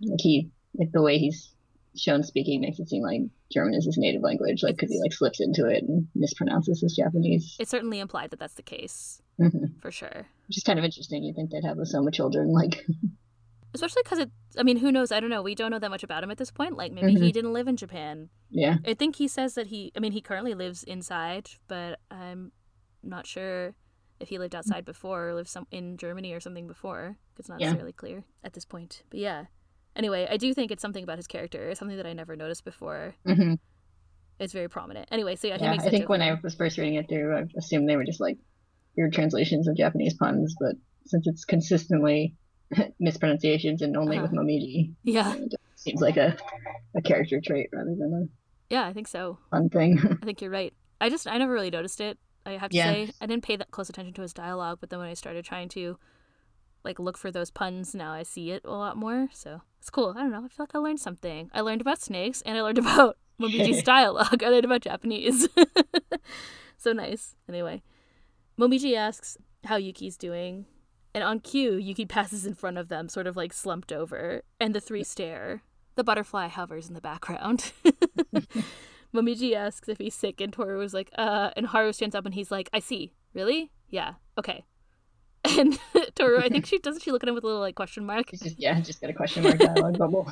[0.01, 1.51] Like he, like the way he's
[1.97, 5.13] shown speaking makes it seem like German is his native language, like because he like
[5.13, 9.21] slips into it and mispronounces his Japanese, it's certainly implied that that's the case.
[9.41, 9.81] Mhm.
[9.81, 10.27] for sure.
[10.49, 11.23] Which is kind of interesting.
[11.25, 12.85] You think they'd have with so many children, like
[13.75, 15.11] especially because it i mean who knows?
[15.13, 15.43] I don't know.
[15.43, 16.77] We don't know that much about him at this point.
[16.77, 18.29] Like maybe he didn't live in japan.
[18.51, 22.51] Yeah, i think he says that he i mean he currently lives inside but i'm
[23.03, 23.75] not sure
[24.21, 27.61] if he lived outside before or lived some in germany or something before it's not
[27.61, 27.67] Yeah.
[27.67, 29.45] necessarily clear at this point but yeah
[29.95, 33.15] anyway i do think it's something about his character something that i never noticed before
[33.25, 33.55] hmm
[34.41, 35.73] it's very prominent anyway so yeah, yeah.
[35.73, 38.39] I think when I was first reading it through, I assumed they were just like
[38.97, 42.37] weird translations of Japanese puns, but since it's consistently
[43.01, 44.43] mispronunciations and only with Uh-huh.
[44.43, 46.37] Momiji, yeah it seems like a
[46.95, 49.99] a character trait rather than a yeah i think so fun thing.
[50.23, 50.73] I think you're right.
[51.01, 52.17] I just I never really noticed it.
[52.49, 52.93] I have to Yeah.
[52.93, 55.45] say I didn't pay that close attention to his dialogue, but then when I started
[55.45, 55.99] trying to
[56.85, 59.29] like look for those puns, now I see it a lot more.
[59.33, 60.15] So it's cool.
[60.17, 60.39] I don't know.
[60.45, 61.51] I feel like I learned something.
[61.53, 64.43] I learned about snakes and I learned about Momiji's dialogue.
[64.45, 65.49] I learned about Japanese.
[66.77, 67.35] so nice.
[67.49, 67.83] Anyway,
[68.59, 70.67] Momiji asks how Yuki's doing.
[71.15, 74.75] And on cue, Yuki passes in front of them, sort of like slumped over, and
[74.75, 75.63] the three stare.
[75.97, 77.73] The butterfly hovers in the background.
[79.15, 82.35] Momiji asks if he's sick, and Toru is like, uh, and Haru stands up and
[82.35, 83.13] he's like, I see.
[83.35, 83.71] Really?
[83.89, 84.15] Yeah.
[84.37, 84.65] Okay.
[85.59, 85.79] And
[86.15, 88.31] Toru, I think she doesn't she look at him with a little like question mark.
[88.33, 90.31] Just yeah, just got a question mark dialogue bubble.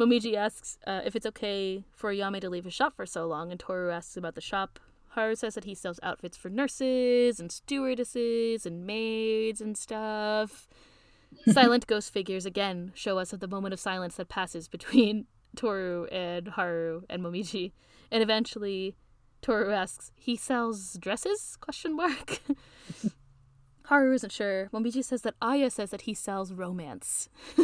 [0.00, 3.50] Momiji asks uh, if it's okay for Yame to leave his shop for so long,
[3.50, 4.80] and Toru asks about the shop.
[5.10, 10.66] Haru says that he sells outfits for nurses and stewardesses and maids and stuff.
[11.46, 16.06] Silent ghost figures again show us at the moment of silence that passes between Toru
[16.06, 17.72] and Haru and Momiji,
[18.10, 18.96] and eventually
[19.40, 22.40] Toru asks, "He sells dresses?" Question mark.
[23.86, 24.70] Haru isn't sure.
[24.72, 27.28] Momiji says that Aya says that he sells romance.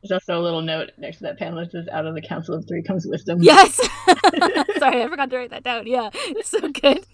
[0.00, 2.54] There's also a little note next to that panel that says, "Out of the council
[2.54, 3.76] of three comes wisdom." Yes.
[4.78, 5.86] Sorry, I forgot to write that down.
[5.86, 7.04] Yeah, it's so good.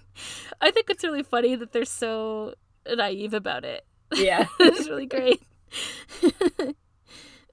[0.61, 2.55] I think it's really funny that they're so
[2.87, 3.87] naive about it.
[4.13, 4.47] yeah.
[4.61, 5.43] it's really great.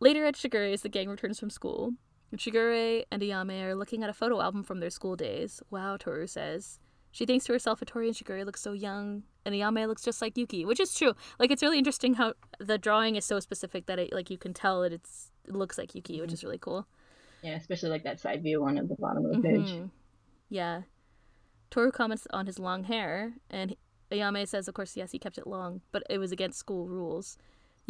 [0.01, 1.93] Later at Shigure, as the gang returns from school,
[2.35, 5.61] Shigure and Ayame are looking at a photo album from their school days.
[5.69, 6.79] Wow, Toru says.
[7.11, 10.37] She thinks to herself, Hattori and Shigure look so young, and Ayame looks just like
[10.37, 11.13] Yuki, which is true.
[11.37, 14.53] Like, it's really interesting how the drawing is so specific that it, like, you can
[14.55, 16.87] tell that it's it looks like Yuki, which is really cool.
[17.43, 19.69] Yeah, especially like that side view one at the bottom of the page.
[19.71, 19.89] Mhm.
[20.49, 20.81] Yeah.
[21.69, 23.75] Toru comments on his long hair, and
[24.11, 27.37] Ayame says, of course, yes, he kept it long, but it was against school rules.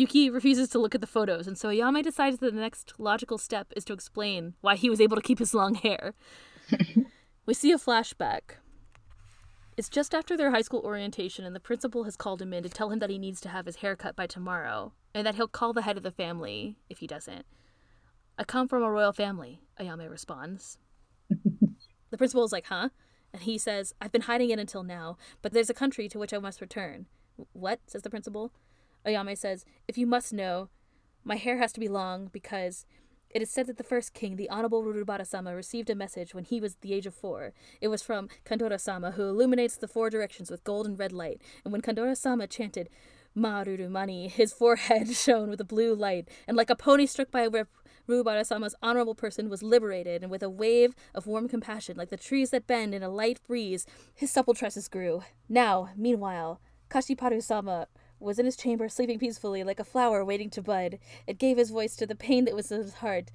[0.01, 3.37] Yuki refuses to look at the photos, and so Ayame decides that the next logical
[3.37, 6.15] step is to explain why he was able to keep his long hair.
[7.45, 8.57] we see a flashback.
[9.77, 12.69] It's just after their high school orientation, and the principal has called him in to
[12.69, 15.47] tell him that he needs to have his hair cut by tomorrow, and that he'll
[15.47, 17.45] call the head of the family if he doesn't.
[18.39, 20.79] I come from a royal family, Ayame responds.
[22.11, 22.89] The principal is like, huh?
[23.31, 26.33] And he says, I've been hiding it until now, but there's a country to which
[26.33, 27.05] I must return.
[27.53, 27.79] What?
[27.87, 28.51] says the principal.
[29.05, 30.69] Ayame says, If you must know,
[31.23, 32.85] my hair has to be long because
[33.29, 36.43] it is said that the first king, the Honorable Rurubara sama, received a message when
[36.43, 37.53] he was the age of four.
[37.79, 41.41] It was from Kandora sama, who illuminates the four directions with gold and red light.
[41.63, 42.89] And when Kandora sama chanted,
[43.35, 47.43] Maruru Mani, his forehead shone with a blue light, and like a pony struck by
[47.43, 47.69] a whip,
[48.09, 52.17] Rubara sama's honorable person was liberated, and with a wave of warm compassion, like the
[52.17, 55.23] trees that bend in a light breeze, his supple tresses grew.
[55.47, 56.59] Now, meanwhile,
[56.89, 57.87] Kashiparu sama
[58.21, 60.99] was in his chamber sleeping peacefully like a flower waiting to bud.
[61.27, 63.31] It gave his voice to the pain that was in his heart.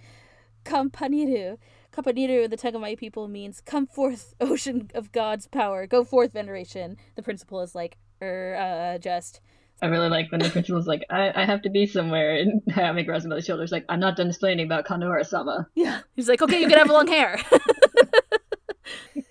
[0.64, 1.58] Kampaniru.
[1.92, 5.86] Kampaniru in the tongue of my people means, Come forth, ocean of God's power.
[5.86, 6.96] Go forth, veneration.
[7.14, 9.40] The principal is like, er, uh, just.
[9.82, 12.62] I really like when the principal's like, I, I have to be somewhere, and
[13.06, 15.68] grabs him by the shoulders, like, I'm not done explaining about Kandahara sama.
[15.74, 16.00] Yeah.
[16.14, 17.38] He's like, okay, you can have long hair.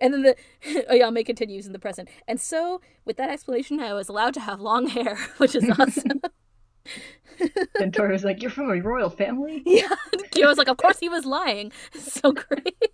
[0.00, 0.36] and then the
[0.88, 2.08] oh, Ayame continues in the present.
[2.26, 6.20] And so, with that explanation, I was allowed to have long hair, which is awesome.
[7.78, 9.62] And Toru's like, You're from a royal family?
[9.66, 9.94] yeah.
[10.30, 11.70] Kyo was like, of course he was lying.
[11.92, 12.92] It's so great.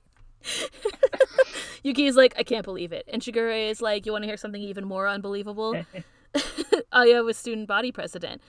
[1.84, 3.04] Yuki is like, I can't believe it.
[3.12, 5.84] And Shigure is like, you want to hear something even more unbelievable?
[6.92, 8.40] Aya was student body president.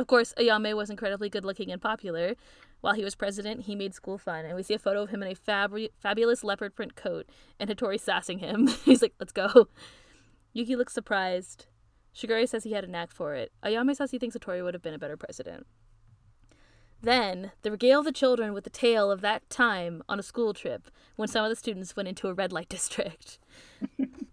[0.00, 2.34] Of course, Ayame was incredibly good looking and popular.
[2.80, 5.22] While he was president, he made school fun, and we see a photo of him
[5.22, 8.66] in a fab- fabulous leopard print coat and Hattori sassing him.
[8.86, 9.68] He's like, let's go.
[10.54, 11.66] Yuki looks surprised.
[12.16, 13.52] Shigure says he had a knack for it.
[13.62, 15.66] Ayame says he thinks Hattori would have been a better president.
[17.02, 20.90] Then, they regale the children with the tale of that time on a school trip
[21.16, 23.38] when some of the students went into a red light district.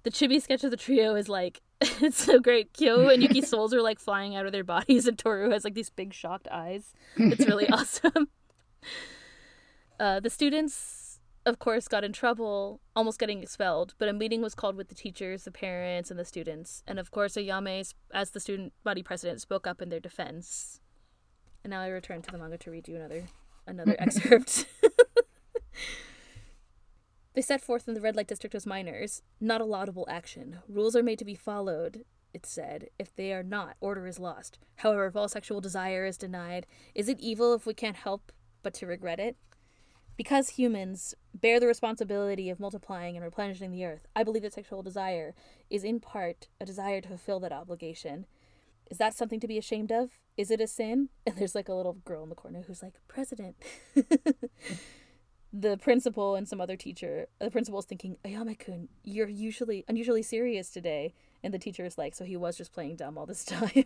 [0.03, 2.73] The chibi sketch of the trio is like, it's so great.
[2.73, 5.73] Kyo and Yuki's souls are like flying out of their bodies, and Toru has like
[5.73, 6.93] these big shocked eyes.
[7.17, 8.29] It's really awesome.
[9.99, 14.55] Uh, the students, of course, got in trouble, almost getting expelled, but a meeting was
[14.55, 16.83] called with the teachers, the parents, and the students.
[16.87, 20.79] And of course, Ayame, as the student body president, spoke up in their defense.
[21.63, 23.25] And now I return to the manga to read you another
[23.67, 24.65] another excerpt.
[27.37, 30.57] They set forth in the red light district as minors, not a laudable action.
[30.67, 32.89] Rules are made to be followed, it said.
[32.97, 34.57] If they are not, order is lost.
[34.77, 38.31] However, if all sexual desire is denied, is it evil if we can't help
[38.63, 39.37] but to regret it?
[40.17, 44.81] Because humans bear the responsibility of multiplying and replenishing the earth, I believe that sexual
[44.81, 45.35] desire
[45.69, 48.25] is in part a desire to fulfill that obligation.
[48.89, 50.09] Is that something to be ashamed of?
[50.37, 51.09] Is it a sin?
[51.27, 53.57] And there's like a little girl in the corner who's like, President.
[55.53, 60.69] the principal and some other teacher, the principal's thinking, Ayame kun, you're usually unusually serious
[60.69, 61.13] today.
[61.43, 63.85] And the teacher is like, so he was just playing dumb all this time.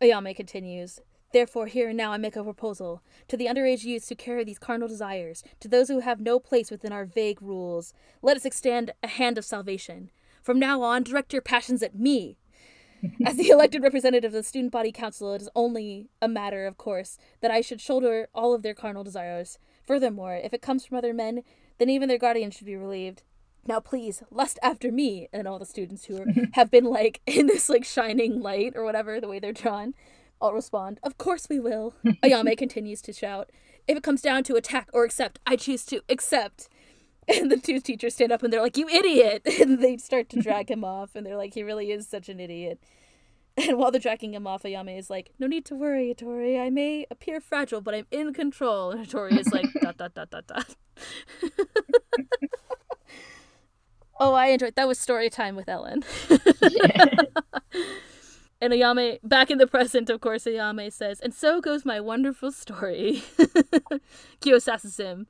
[0.00, 1.00] Ayame continues,
[1.32, 4.58] Therefore, here and now I make a proposal to the underage youths who carry these
[4.58, 7.92] carnal desires, to those who have no place within our vague rules.
[8.20, 10.10] Let us extend a hand of salvation.
[10.42, 12.38] From now on, direct your passions at me.
[13.24, 16.76] As the elected representative of the student body council, it is only a matter, of
[16.76, 19.58] course, that I should shoulder all of their carnal desires.
[19.90, 21.42] Furthermore, if it comes from other men,
[21.78, 23.24] then even their guardians should be relieved.
[23.66, 27.48] Now, please, lust after me, and all the students who are, have been like in
[27.48, 29.94] this like shining light or whatever the way they're drawn.
[30.40, 31.94] I'll respond, Of course we will.
[32.22, 33.50] Ayame continues to shout,
[33.88, 36.68] If it comes down to attack or accept, I choose to accept.
[37.26, 39.42] And the two teachers stand up and they're like, You idiot!
[39.60, 42.38] And they start to drag him off, and they're like, He really is such an
[42.38, 42.78] idiot.
[43.56, 46.60] And while they're dragging him off, Ayame is like, No need to worry, Hattori.
[46.60, 48.90] I may appear fragile, but I'm in control.
[48.90, 50.76] And Hattori is like, dot, dot, dot, dot, dot.
[54.20, 56.04] oh, I enjoyed that was story time with Ellen.
[56.62, 57.06] yeah.
[58.62, 62.52] And Ayame, back in the present, of course, Ayame says, And so goes my wonderful
[62.52, 63.22] story.
[64.40, 65.26] Kyo sasses him.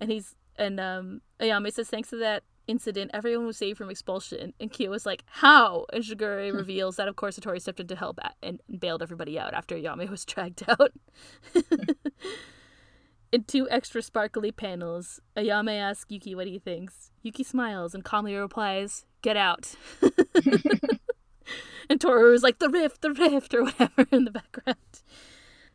[0.00, 4.54] And he's and um Ayame says, Thanks to that incident, everyone was saved from expulsion.
[4.60, 5.86] And Kyo was like, How?
[5.92, 6.56] And Shigure hmm.
[6.56, 10.08] reveals that of course Hattori stepped in to help and bailed everybody out after Ayame
[10.08, 10.92] was dragged out.
[13.32, 17.10] in two extra sparkly panels, Ayame asks Yuki what he thinks.
[17.22, 19.74] Yuki smiles and calmly replies, Get out.
[21.88, 24.76] and Toru is like, the rift, the rift, or whatever in the background.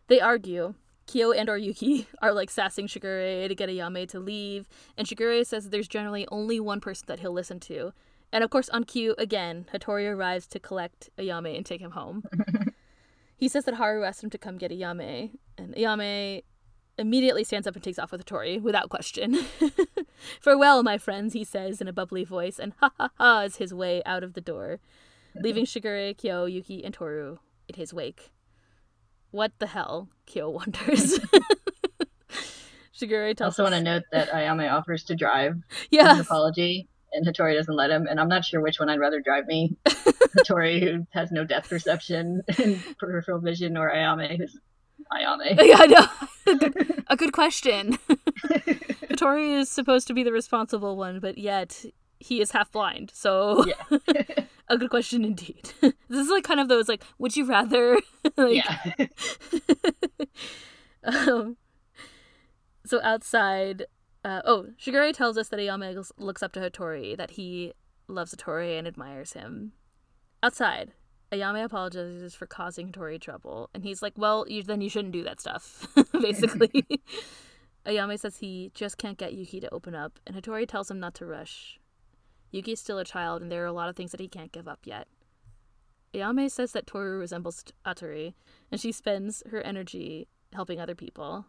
[0.07, 0.73] They argue.
[1.07, 4.67] Kyo and or Yuki are like sassing Shigure to get Ayame to leave,
[4.97, 7.93] and Shigure says that there's generally only one person that he'll listen to.
[8.31, 12.23] And of course, on cue, again, Hattori arrives to collect Ayame and take him home.
[13.37, 16.43] he says that Haru asked him to come get Ayame, and Ayame
[16.99, 19.45] immediately stands up and takes off with Hattori without question.
[20.41, 23.73] Farewell, my friends, he says in a bubbly voice, and ha ha ha is his
[23.73, 24.79] way out of the door
[25.41, 28.31] leaving Shigure, Kyo, Yuki, and Toru in his wake.
[29.37, 30.09] What the hell?
[30.25, 31.19] Kyo wonders.
[32.99, 33.71] Shigure tells also us...
[33.71, 35.57] want to note that Ayame offers to drive.
[35.91, 36.15] Yeah.
[36.15, 38.07] An apology, and Hattori doesn't let him.
[38.07, 41.69] And I'm not sure which one I'd rather drive me: Hattori, who has no depth
[41.69, 44.57] perception and peripheral vision, or Ayame, who's
[45.13, 45.63] Ayame.
[45.63, 46.07] Yeah, I know.
[46.47, 47.99] a, good, a good question.
[49.03, 51.85] Hattori is supposed to be the responsible one, but yet
[52.19, 53.11] he is half blind.
[53.13, 55.71] So yeah a good question indeed.
[55.81, 57.99] this is like kind of those like, would you rather?
[58.37, 59.07] like, yeah.
[61.03, 61.57] um,
[62.85, 63.85] so outside,
[64.23, 67.73] uh, oh, Shigure tells us that Ayame looks up to Hattori, that he
[68.07, 69.73] loves Hattori and admires him.
[70.43, 70.91] Outside,
[71.31, 75.23] Ayame apologizes for causing Hattori trouble, and he's like, "Well, you, then you shouldn't do
[75.23, 76.85] that stuff." Basically,
[77.85, 81.15] Ayame says he just can't get Yuki to open up, and Hattori tells him not
[81.15, 81.79] to rush.
[82.51, 84.67] Yuki's still a child, and there are a lot of things that he can't give
[84.67, 85.07] up yet.
[86.13, 88.33] Ayame says that Toru resembles Hattori,
[88.71, 91.45] and she spends her energy helping other people.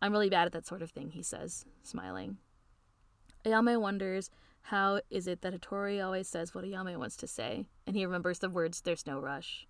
[0.00, 2.38] I'm really bad at that sort of thing, he says, smiling.
[3.44, 4.30] Ayame wonders
[4.62, 8.38] how is it that Hattori always says what Ayame wants to say, and he remembers
[8.38, 9.66] the words, there's no rush.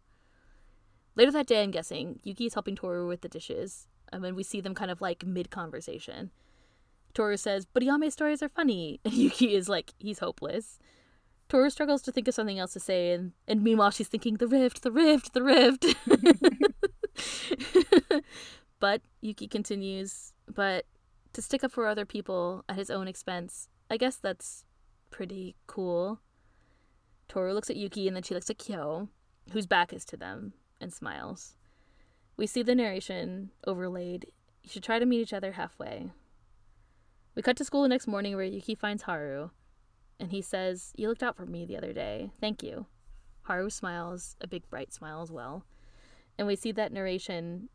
[1.16, 4.42] Later that day, I'm guessing, Yuki is helping Toru with the dishes, and then we
[4.42, 6.30] see them kind of like mid conversation.
[7.14, 9.00] Toru says, but Ayame's stories are funny.
[9.04, 10.78] And Yuki is like, he's hopeless.
[11.48, 14.46] Toru struggles to think of something else to say, and, and meanwhile she's thinking, the
[14.46, 15.84] rift, the rift, the rift.
[18.80, 20.86] but Yuki continues, but
[21.32, 24.64] to stick up for other people at his own expense, I guess that's
[25.10, 26.20] pretty cool.
[27.28, 29.08] Toru looks at Yuki and then she looks at Kyo,
[29.52, 31.56] whose back is to them, and smiles.
[32.36, 34.26] We see the narration overlaid.
[34.62, 36.12] You should try to meet each other halfway.
[37.34, 39.50] We cut to school the next morning where Yuki finds Haru,
[40.18, 42.32] and he says, You looked out for me the other day.
[42.40, 42.86] Thank you.
[43.42, 45.64] Haru smiles, a big bright smile as well.
[46.38, 47.68] And we see that narration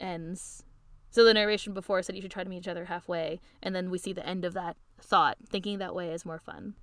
[0.00, 0.64] ends.
[1.10, 3.90] So the narration before said you should try to meet each other halfway, and then
[3.90, 5.38] we see the end of that thought.
[5.48, 6.74] Thinking that way is more fun.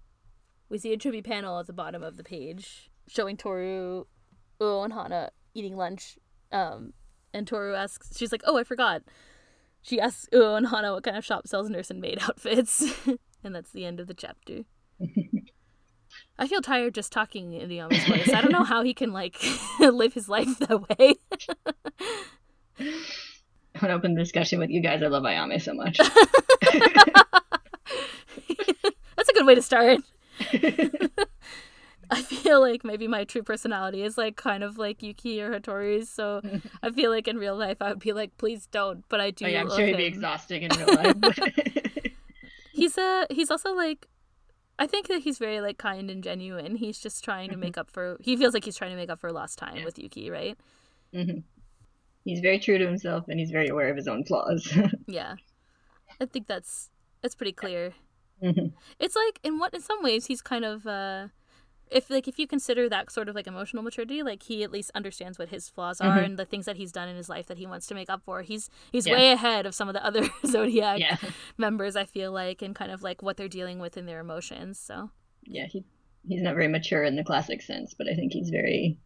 [0.70, 4.06] We see a tribute panel at the bottom of the page showing Toru,
[4.60, 6.18] Uo, and Hana eating lunch.
[6.52, 6.94] Um,
[7.34, 9.04] and Toru asks, she's like, "Oh, I forgot."
[9.86, 12.84] She asks Uo and Hana what kind of shop sells nurse and maid outfits,
[13.44, 14.62] and that's the end of the chapter.
[16.40, 18.34] I feel tired just talking in the Ayame's voice.
[18.34, 19.38] I don't know how he can like
[19.80, 21.16] live his life that way.
[23.80, 25.04] An open the discussion with you guys.
[25.04, 25.98] I love Ayame so much.
[29.16, 30.00] That's a good way to start.
[32.12, 36.10] I feel like maybe my true personality is like kind of like Yuki or Hattori's,
[36.10, 36.42] so
[36.84, 39.04] I feel like in real life I would be like, please don't.
[39.10, 39.46] But I do.
[39.46, 41.16] Oh, yeah, I'm love sure he'd be exhausting in real life.
[42.74, 44.08] He's a he's also like
[44.78, 46.76] I think that he's very like kind and genuine.
[46.76, 49.20] He's just trying to make up for he feels like he's trying to make up
[49.22, 49.86] for lost time Yeah.
[49.86, 50.58] with Yuki, right?
[51.14, 51.40] Mm-hmm.
[52.26, 54.68] He's very true to himself, and he's very aware of his own flaws.
[55.08, 55.36] Yeah.
[56.20, 56.90] I think that's
[57.22, 57.94] that's pretty clear.
[58.44, 58.74] Mhm.
[59.00, 61.28] It's like in what in some ways he's kind of uh
[61.92, 64.92] if like if you consider that sort of like emotional maturity, like he at least
[64.96, 66.26] understands what his flaws are Mhm.
[66.26, 68.24] and the things that he's done in his life that he wants to make up
[68.24, 68.42] for.
[68.42, 69.14] He's he's Yeah.
[69.14, 71.18] way ahead of some of the other Zodiac yeah,
[71.58, 74.80] members, I feel like, and kind of like what they're dealing with in their emotions.
[74.80, 75.12] So
[75.44, 75.68] yeah.
[75.68, 75.84] He
[76.28, 78.98] he's not very mature in the classic sense, but I think he's very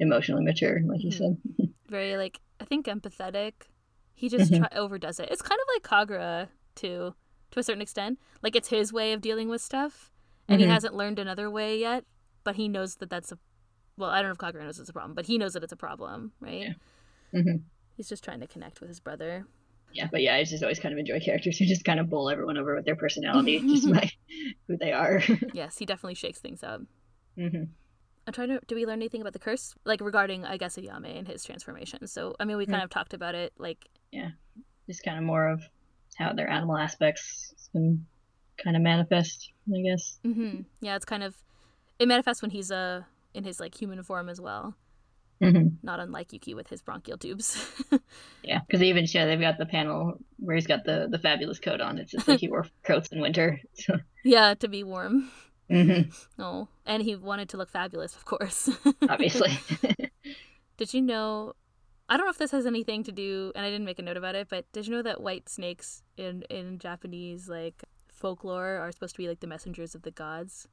[0.00, 1.14] emotionally mature, like you Mhm.
[1.18, 1.36] said.
[1.88, 3.52] very like I think empathetic.
[4.14, 4.58] He just Mhm.
[4.68, 5.28] try- overdoes it.
[5.30, 7.14] It's kind of like Kagura too,
[7.52, 8.18] to a certain extent.
[8.42, 10.10] Like it's his way of dealing with stuff,
[10.48, 12.04] and he hasn't learned another way yet.
[12.46, 13.38] But he knows that that's a
[13.98, 15.72] well, I don't know if Kagura knows it's a problem, but he knows that it's
[15.72, 16.62] a problem, right?
[17.32, 17.40] Yeah.
[17.42, 17.56] hmm
[17.96, 19.46] He's just trying to connect with his brother.
[19.92, 22.30] Yeah, but yeah, I just always kind of enjoy characters who just kind of bowl
[22.30, 24.08] everyone over with their personality, just by
[24.68, 25.20] who they are.
[25.54, 26.82] Yes, he definitely shakes things up.
[27.36, 27.64] hmm
[28.28, 28.60] I'm trying to.
[28.68, 32.06] Do we learn anything about the curse, like regarding, I guess, Ayame and his transformation?
[32.06, 33.52] So, I mean, we kind of talked about it.
[33.58, 34.30] Like, yeah,
[34.88, 35.62] Just kind of more of
[36.16, 38.06] how their animal aspects can
[38.62, 40.18] kind of manifest, I guess.
[40.22, 41.34] hmm yeah, it's kind of
[41.98, 43.02] it manifests when he's uh
[43.34, 44.74] in his like human form as well.
[45.42, 47.58] hmm not unlike Yuki with his bronchial tubes.
[48.42, 51.58] Yeah, because they even show they've got the panel where he's got the the fabulous
[51.58, 51.98] coat on.
[51.98, 53.60] It's just like he wore coats in winter.
[53.74, 53.98] So.
[54.24, 55.30] yeah, to be warm.
[55.68, 56.02] hmm
[56.38, 58.70] Oh, and he wanted to look fabulous, of course.
[59.08, 59.50] Obviously.
[60.76, 61.54] did you know?
[62.08, 64.16] I don't know if this has anything to do, and I didn't make a note
[64.16, 68.92] about it, but did you know that white snakes in in Japanese like folklore are
[68.92, 70.68] supposed to be like the messengers of the gods?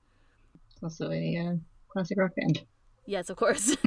[0.84, 1.56] Also a uh,
[1.90, 2.64] classic rock band.
[3.06, 3.76] Yes, of course.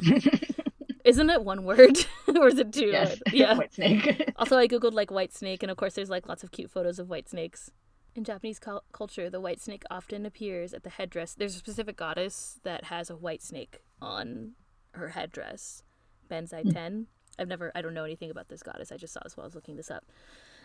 [1.05, 2.87] Isn't it one word or is it two?
[2.87, 3.21] yes.
[3.31, 3.57] Yeah.
[3.57, 4.31] White snake.
[4.35, 6.99] Also, I googled like white snake, and of course, there's like lots of cute photos
[6.99, 7.71] of white snakes.
[8.15, 11.33] In Japanese cul- culture, the white snake often appears at the headdress.
[11.35, 14.53] There's a specific goddess that has a white snake on
[14.95, 15.83] her headdress,
[16.29, 17.05] Benzaiten.
[17.39, 18.91] I've never, I don't know anything about this goddess.
[18.91, 20.03] I just saw this while I was looking this up.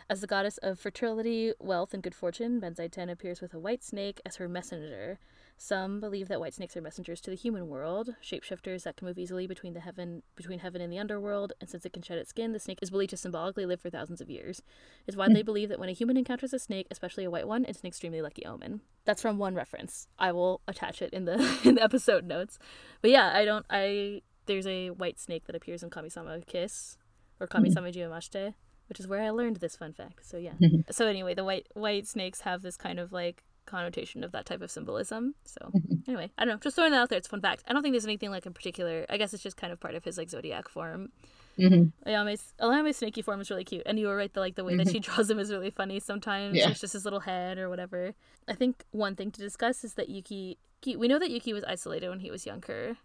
[0.08, 4.20] As the goddess of fertility, wealth, and good fortune, Benzaiten appears with a white snake
[4.24, 5.18] as her messenger.
[5.64, 9.16] Some believe that white snakes are messengers to the human world, shapeshifters that can move
[9.16, 12.30] easily between the heaven between heaven and the underworld, and since it can shed its
[12.30, 14.60] skin, the snake is believed to symbolically live for thousands of years.
[15.06, 15.44] It's widely hmm.
[15.44, 18.20] believed that when a human encounters a snake, especially a white one, it's an extremely
[18.20, 18.80] lucky omen.
[19.04, 20.08] That's from one reference.
[20.18, 21.34] I will attach it in the
[21.64, 22.58] in the episode notes.
[23.00, 26.98] But yeah, I don't I there's a white snake that appears in Kamisama Kiss
[27.38, 27.58] or hmm.
[27.58, 28.54] Kamisama Hajimemashita,
[28.88, 30.26] which is where I learned this fun fact.
[30.26, 30.54] So yeah.
[30.90, 34.62] so anyway, the white white snakes have this kind of like connotation of that type
[34.62, 35.34] of symbolism.
[35.44, 35.94] So mm-hmm.
[36.06, 37.18] anyway, I don't know, just throwing that out there.
[37.18, 37.64] It's a fun fact.
[37.66, 39.06] I don't think there's anything like in particular.
[39.10, 41.10] I guess it's just kind of part of his like zodiac form.
[41.56, 44.32] hmm Ayame's Ayame's snaky form is really cute, and you were right.
[44.32, 45.12] The like the way that she mm-hmm.
[45.14, 45.98] draws him is really funny.
[45.98, 46.70] Sometimes Yeah.
[46.70, 48.14] it's just his little head or whatever.
[48.46, 50.58] I think one thing to discuss is that Yuki.
[50.84, 52.96] We know that Yuki was isolated when he was younger,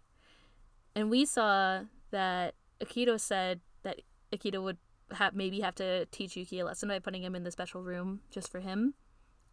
[0.94, 4.00] and we saw that Akito said that
[4.32, 4.78] Akito would
[5.12, 8.20] have maybe have to teach Yuki a lesson by putting him in the special room
[8.30, 8.94] just for him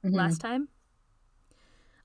[0.04, 0.16] mm-hmm.
[0.16, 0.70] last time.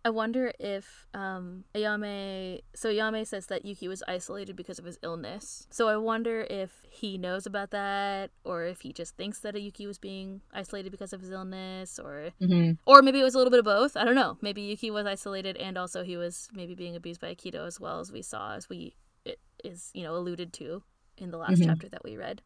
[0.02, 2.60] I wonder if um, Ayame.
[2.74, 5.66] So Ayame says that Yuki was isolated because of his illness.
[5.70, 9.86] So I wonder if he knows about that, or if he just thinks that Yuki
[9.86, 13.50] was being isolated because of his illness, or hmm or maybe it was a little
[13.50, 13.94] bit of both.
[13.96, 14.38] I don't know.
[14.40, 18.00] Maybe Yuki was isolated, and also he was maybe being abused by Akito as well
[18.00, 18.94] as we saw, as we
[19.26, 20.82] it is you know alluded to
[21.18, 21.66] in the last Mhm.
[21.66, 22.40] chapter that we read.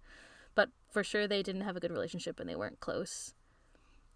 [0.57, 3.33] But for sure, they didn't have a good relationship and they weren't close.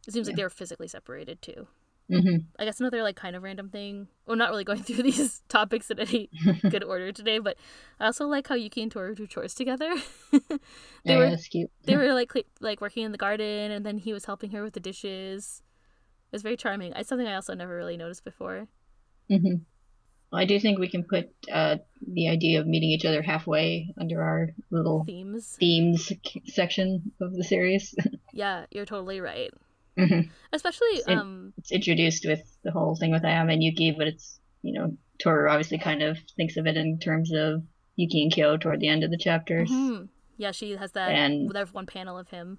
[0.09, 1.69] It seems like they were physically separated too.
[2.09, 4.09] Hmm I guess another like kind of random thing.
[4.27, 6.29] Well, not really going through these topics in any
[6.71, 7.57] good order today, but
[8.01, 9.93] I also like how Yuki and Toru do chores together.
[10.33, 10.59] they
[11.05, 11.71] yeah, were cute.
[11.85, 14.63] they were like cle- like working in the garden, and then he was helping her
[14.63, 15.63] with the dishes.
[16.31, 16.93] It was very charming.
[16.97, 18.67] It's something I also never really noticed before.
[19.29, 19.63] hmm
[20.33, 23.95] Well, I do think we can put uh, the idea of meeting each other halfway
[24.01, 25.57] under our little Themes.
[25.59, 26.13] themes
[26.47, 27.95] section of the series.
[28.33, 29.53] Yeah, you're totally right.
[29.99, 30.31] Mhm.
[30.53, 34.39] Especially And- um It's introduced with the whole thing with Ayame and Yuki, but it's,
[34.63, 37.63] you know, Toru obviously kind of thinks of it in terms of
[37.97, 39.71] Yuki and Kyo toward the end of the chapters.
[39.71, 40.09] mhm.
[40.37, 42.59] yeah, she has that And- there's one panel of him.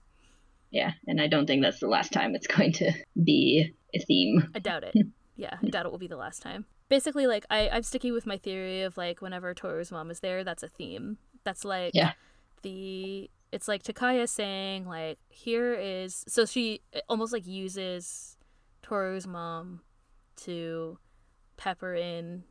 [0.72, 2.92] Yeah, and I don't think that's the last time it's going to
[3.24, 4.52] be a theme.
[4.54, 4.96] I doubt it.
[5.38, 6.66] Yeah, I doubt it will be the last time.
[6.90, 10.44] Basically, like I, I'm sticking with my theory of like whenever Toru's mom is there,
[10.44, 11.18] that's a theme.
[11.46, 12.12] That's like Yeah.
[12.62, 18.38] the it's like Takaya saying like here is so she almost like uses
[18.82, 19.82] Toru's mom
[20.44, 20.98] to
[21.58, 22.44] pepper in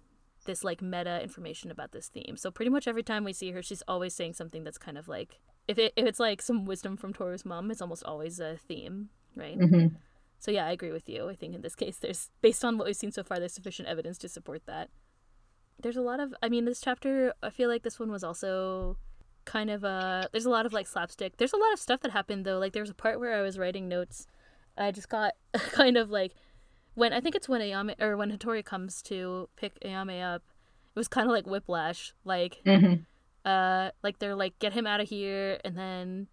[0.44, 2.36] this like meta information about this theme.
[2.36, 5.08] So pretty much every time we see her, she's always saying something that's kind of
[5.08, 8.56] like if it if it's like some wisdom from Toru's mom, it's almost always a
[8.56, 9.56] theme, right?
[9.56, 9.88] hmm
[10.40, 11.28] So yeah, I agree with you.
[11.28, 13.88] I think in this case, there's based on what we've seen so far, there's sufficient
[13.88, 14.88] evidence to support that.
[15.80, 18.96] There's a lot of, I mean, this chapter, I feel like this one was also
[19.48, 21.38] kind of uh There's a lot of like slapstick.
[21.38, 22.58] There's a lot of stuff that happened though.
[22.58, 24.26] Like there was a part where I was writing notes,
[24.76, 26.34] I just got kind of like
[26.94, 30.42] when I think it's when Ayame or when Hattori comes to pick Ayame up.
[30.94, 32.12] It was kind of like whiplash.
[32.24, 32.94] Like hmm
[33.44, 36.26] uh like they're like get him out of here and then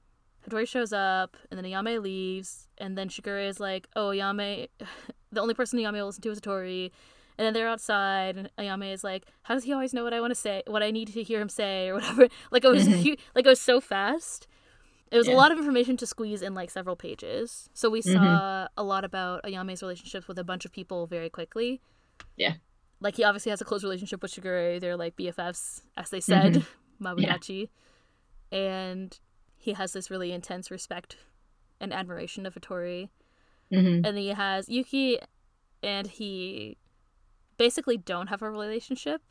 [0.45, 4.68] Hattori shows up and then Ayame leaves and then Shigure is like oh Ayame
[5.32, 6.91] the only person Ayame will listen to is Hattori
[7.38, 10.21] and then they're outside and Ayame is like how does he always know what I
[10.21, 12.88] want to say what I need to hear him say or whatever like it was
[12.88, 13.17] Mhm.
[13.36, 14.47] like it was so fast
[15.11, 18.67] it was a lot of information to squeeze in like several pages so we saw
[18.75, 21.81] a lot about Ayame's relationships with a bunch of people very quickly
[22.38, 22.55] Yeah.
[22.99, 26.53] like he obviously has a close relationship with Shigure they're like BFFs as they said
[26.63, 26.65] Mhm.
[27.01, 27.69] Mabudachi.
[28.51, 29.17] And
[29.57, 31.17] he has this really intense respect
[31.79, 33.09] and admiration of Hattori.
[33.71, 35.19] hmm And he has Yuki
[35.83, 36.77] and he
[37.58, 39.22] basically don't have a relationship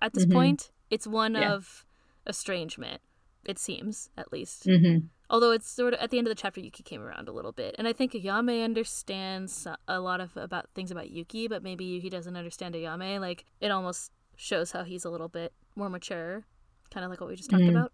[0.00, 0.32] at this Mhm.
[0.32, 0.70] point.
[0.90, 1.52] It's one Yeah.
[1.54, 1.86] of
[2.26, 3.00] estrangement,
[3.44, 4.64] it seems, at least.
[4.64, 4.98] hmm
[5.30, 7.52] Although it's sort of at the end of the chapter, Yuki came around a little
[7.52, 11.84] bit, and I think Ayame understands a lot of about things about Yuki, but maybe
[11.84, 13.20] Yuki doesn't understand Ayame.
[13.20, 16.46] Like it almost shows how he's a little bit more mature,
[16.90, 17.70] kind of like what we just talked Mhm.
[17.70, 17.92] about.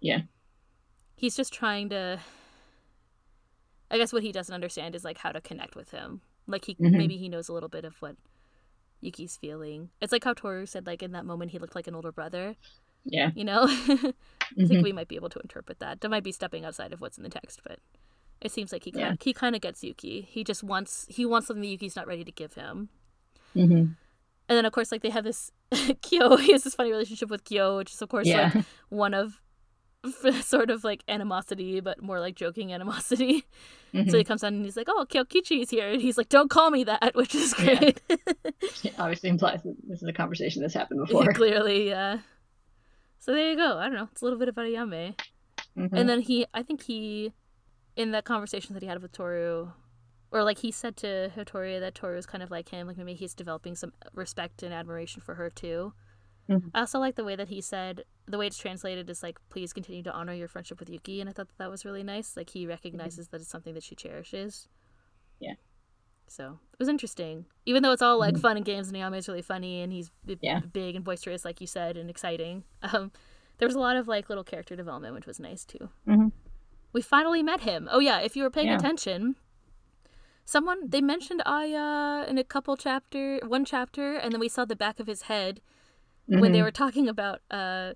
[0.00, 0.22] Yeah.
[1.14, 2.18] He's just trying to.
[3.90, 6.22] I guess what he doesn't understand is like how to connect with him.
[6.48, 6.90] Like he Mhm.
[6.96, 8.16] maybe he knows a little bit of what
[9.04, 9.90] Yuki's feeling.
[10.00, 12.56] It's like how Toru said like in that moment he looked like an older brother.
[13.04, 13.30] Yeah.
[13.34, 13.64] You know.
[13.68, 14.14] I
[14.56, 14.68] Mhm.
[14.68, 16.00] think we might be able to interpret that.
[16.00, 17.78] That might be stepping outside of what's in the text, but
[18.40, 19.24] it seems like he kind Yeah.
[19.24, 20.22] he kind of gets Yuki.
[20.22, 22.88] He just wants he wants something that Yuki's not ready to give him.
[23.52, 23.62] hmm
[24.48, 25.50] And then of course like they have this
[26.02, 26.36] Kyo.
[26.36, 28.50] He has this funny relationship with Kyo, which is of course Yeah.
[28.54, 29.40] like one of
[30.42, 33.44] sort of like animosity, but more like joking animosity.
[33.94, 34.10] Mhm.
[34.10, 36.50] So he comes on and he's like, "Oh, Kyokichi is here," and he's like, "Don't
[36.50, 37.76] call me that," which is Yeah.
[37.76, 38.02] great.
[38.08, 41.32] It obviously implies that this is a conversation that's happened before.
[41.32, 42.18] Clearly, yeah.
[43.18, 43.78] So there you go.
[43.78, 44.08] I don't know.
[44.12, 45.14] It's a little bit about Ayame.
[45.76, 45.90] Mhm.
[45.92, 47.32] And then he, I think he,
[47.96, 49.70] in that conversation that he had with Toru,
[50.30, 53.14] or like he said to Hattori that Toru is kind of like him, like maybe
[53.14, 55.92] he's developing some respect and admiration for her too.
[56.48, 56.70] Mhm.
[56.74, 59.72] I also like the way that he said, the way it's translated is like, please
[59.72, 61.20] continue to honor your friendship with Yuki.
[61.20, 62.36] And I thought that, that was really nice.
[62.36, 64.68] Like he recognizes that it's something that she cherishes.
[65.40, 65.54] Yeah.
[66.26, 67.46] So it was interesting.
[67.66, 68.40] Even though it's all like Mhm.
[68.40, 70.60] fun and games, and Ayame is really funny and he's b- Yeah.
[70.60, 72.64] big and boisterous, like you said, and exciting.
[72.94, 73.12] Um,
[73.58, 75.88] there was a lot of like little character development, which was nice too.
[76.06, 76.32] Mhm.
[76.92, 77.88] We finally met him.
[77.90, 78.76] Oh yeah, if you were paying Yeah.
[78.76, 79.36] attention,
[80.44, 84.76] someone they mentioned Aya in a couple chapter, one chapter, and then we saw the
[84.76, 85.60] back of his head
[86.26, 86.64] when they Mhm.
[86.64, 87.92] were talking about uh,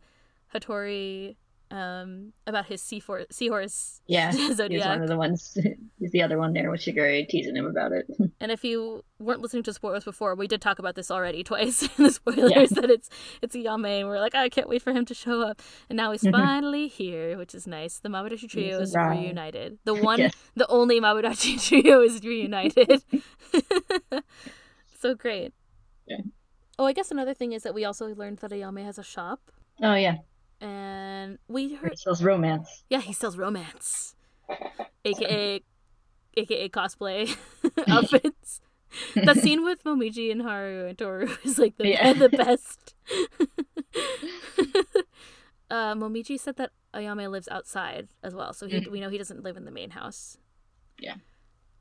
[0.54, 1.36] Hattori,
[1.70, 4.86] um, about his seahorse, seahorse Yeah, he's zodiac.
[4.88, 5.56] one of the ones.
[5.98, 8.06] He's the other one there with Shigure teasing him about it.
[8.40, 11.82] And if you weren't listening to spoilers before, we did talk about this already twice
[11.98, 13.10] in the spoilers that it's
[13.42, 15.60] it's Ayame, and we're like, I can't wait for him to show up.
[15.90, 16.30] And now he's Mhm.
[16.32, 17.98] finally here, which is nice.
[17.98, 19.78] The Mabudachi trio He's is reunited.
[19.84, 20.34] The one, Yes.
[20.54, 23.02] the only Mabudachi trio is reunited.
[25.00, 25.52] so great.
[26.06, 26.18] Yeah.
[26.78, 29.50] Oh, I guess another thing is that we also learned that Ayame has a shop,
[29.82, 30.18] Oh yeah,
[30.60, 32.84] and we heard, he sells romance.
[32.88, 34.14] yeah, he sells romance,
[35.04, 35.60] aka,
[36.36, 37.36] aka cosplay
[37.88, 38.60] outfits.
[39.16, 42.12] that scene with Momiji and Haru and Toru is like the Yeah.
[42.14, 42.94] the best.
[45.70, 49.42] uh, Momiji said that Ayame lives outside as well, so he, we know he doesn't
[49.42, 50.38] live in the main house.
[50.98, 51.16] Yeah.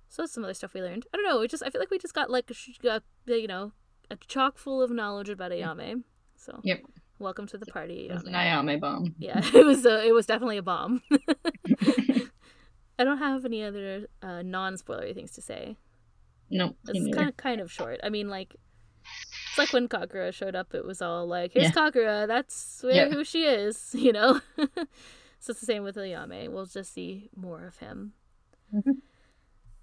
[0.10, 1.06] So that's some other stuff we learned.
[1.14, 1.40] I don't know.
[1.40, 2.52] We just I feel like we just got like
[3.26, 3.72] you know
[4.10, 6.04] a chock full of knowledge about Ayame.
[6.36, 6.82] So Yep.
[7.20, 8.08] welcome to the party.
[8.10, 8.66] It was an Ayame.
[8.66, 9.16] Ayame bomb.
[9.20, 11.02] Yeah, it was a, it was definitely a bomb.
[13.00, 15.78] I don't have any other uh, non-spoilery things to say.
[16.50, 16.76] Nope.
[16.88, 18.00] It's kind of kind of short.
[18.04, 18.56] I mean, like
[19.50, 20.74] it's like when Kagura showed up.
[20.74, 21.72] It was all like, "Here's Yeah.
[21.72, 22.28] Kagura.
[22.28, 23.10] That's where Yeah.
[23.10, 24.40] who she is," you know.
[24.58, 26.50] so it's the same with Ayame.
[26.50, 28.14] We'll just see more of him.
[28.74, 29.02] Mhm.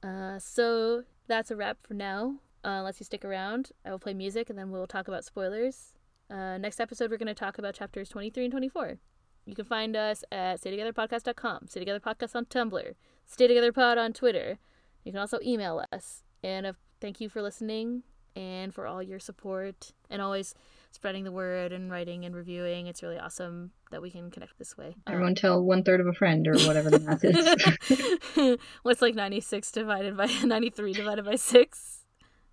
[0.03, 2.37] Uh, so that's a wrap for now.
[2.65, 5.93] Uh, unless you stick around, I will play music and then we'll talk about spoilers.
[6.31, 8.99] Uh, next episode, we're going to talk about chapters 23 and 24.
[9.45, 12.95] You can find us at staytogetherpodcast.com, Stay Together Podcast on Tumblr,
[13.27, 14.59] Stay Together Pod on Twitter.
[15.05, 16.23] You can also email us.
[16.43, 18.05] And uh, thank you for listening
[18.35, 20.55] and for all your support and always
[20.91, 22.87] spreading the word and writing and reviewing.
[22.87, 24.97] It's really awesome that we can connect this way.
[25.07, 28.59] Um, Everyone tell one third of a friend or whatever the math is.
[28.83, 32.04] What's like 96 divided by 93 divided by 6?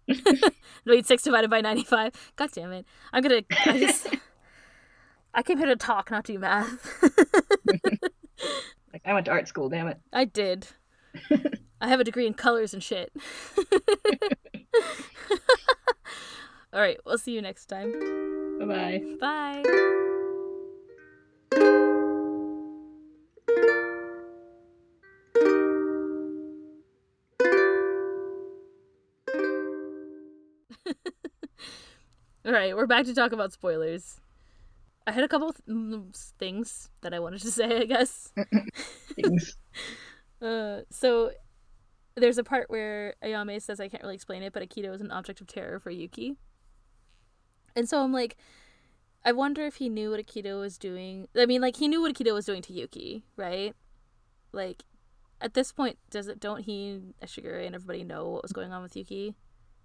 [0.85, 2.33] Wait, 6 divided by 95?
[2.35, 2.85] God damn it.
[3.13, 3.41] I'm gonna.
[3.65, 4.07] I just.
[5.33, 7.01] I came here to talk, not do math.
[8.91, 9.97] like I went to art school, damn it.
[10.11, 10.67] I did.
[11.79, 13.13] I have a degree in colors and shit.
[16.73, 18.59] All right, we'll see you next time.
[18.59, 19.63] Bye bye
[21.53, 21.97] bye.
[32.43, 34.19] All right, we're back to talk about spoilers.
[35.05, 38.31] I had a couple th- mm, things that I wanted to say, I guess.
[39.15, 39.57] Things.
[40.41, 41.29] Uh, so
[42.15, 45.11] there's a part where Ayame says I can't really explain it, but Akito is an
[45.11, 46.35] object of terror for Yuki.
[47.75, 48.37] And so I'm like,
[49.23, 51.27] I wonder if he knew what Akito was doing.
[51.37, 53.75] I mean, like he knew what Akito was doing to Yuki, right?
[54.51, 54.81] Like,
[55.39, 56.39] at this point, does it?
[56.39, 59.35] Don't he, Ashigure, and everybody know what was going on with Yuki?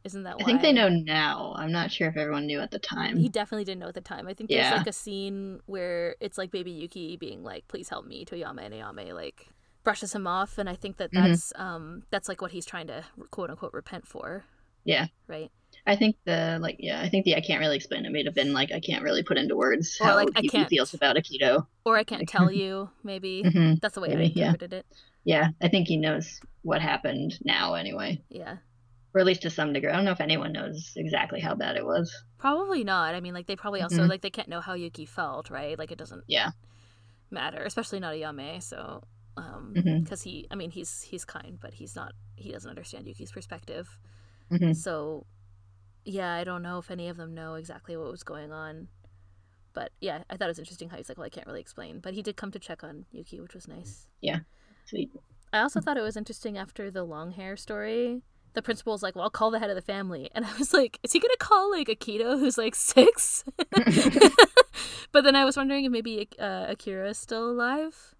[0.07, 0.43] Isn't that why?
[0.43, 1.53] I think they know now.
[1.59, 3.17] I'm not sure if everyone knew at the time.
[3.17, 4.29] He definitely didn't know at the time.
[4.29, 4.77] I think there's Yeah.
[4.77, 8.61] like a scene where it's like baby Yuki being like, "Please help me," to Ayame,
[8.65, 9.49] and Ayame like
[9.83, 11.29] brushes him off, and I think that Mhm.
[11.29, 14.45] that's um that's like what he's trying to quote unquote repent for,
[14.85, 15.07] Yeah.
[15.27, 15.51] right?
[15.89, 18.35] I think the like yeah, I think the I can't really explain it may have
[18.35, 21.67] been like I can't really put into words Or, how like, can't- feels about Akito.
[21.85, 23.43] Or I can't tell you, maybe.
[23.43, 24.55] hmm That's the way I Maybe, yeah.
[24.61, 24.87] it.
[25.25, 28.59] Yeah, I think he knows what happened now anyway, Yeah.
[29.17, 29.91] Or at least to some degree.
[29.91, 32.15] I don't know if anyone knows exactly how bad it was.
[32.37, 33.15] Probably not.
[33.15, 34.09] I mean, like they probably also Mhm.
[34.11, 35.79] like they can't know how Yuki felt, right?
[35.79, 36.51] Like it doesn't Yeah.
[37.31, 38.63] matter, especially not Ayame.
[38.63, 39.03] So,
[39.39, 40.05] um, Mhm.
[40.05, 42.13] because he, I mean, he's he's kind, but he's not.
[42.37, 43.99] He doesn't understand Yuki's perspective.
[44.51, 45.25] hmm So,
[46.05, 48.89] yeah, I don't know if any of them know exactly what was going on.
[49.73, 52.01] But yeah, I thought it was interesting how he's like, well, I can't really explain.
[52.01, 54.09] But he did come to check on Yuki, which was nice.
[54.85, 55.11] Sweet.
[55.53, 58.23] I also thought it was interesting after the long hair story.
[58.57, 60.31] The principal's like, well, I'll call the head of the family.
[60.35, 63.45] And I was like, is he going to call like Akito, who's like six?
[65.13, 68.15] but then I was wondering if maybe uh, Akira is still alive.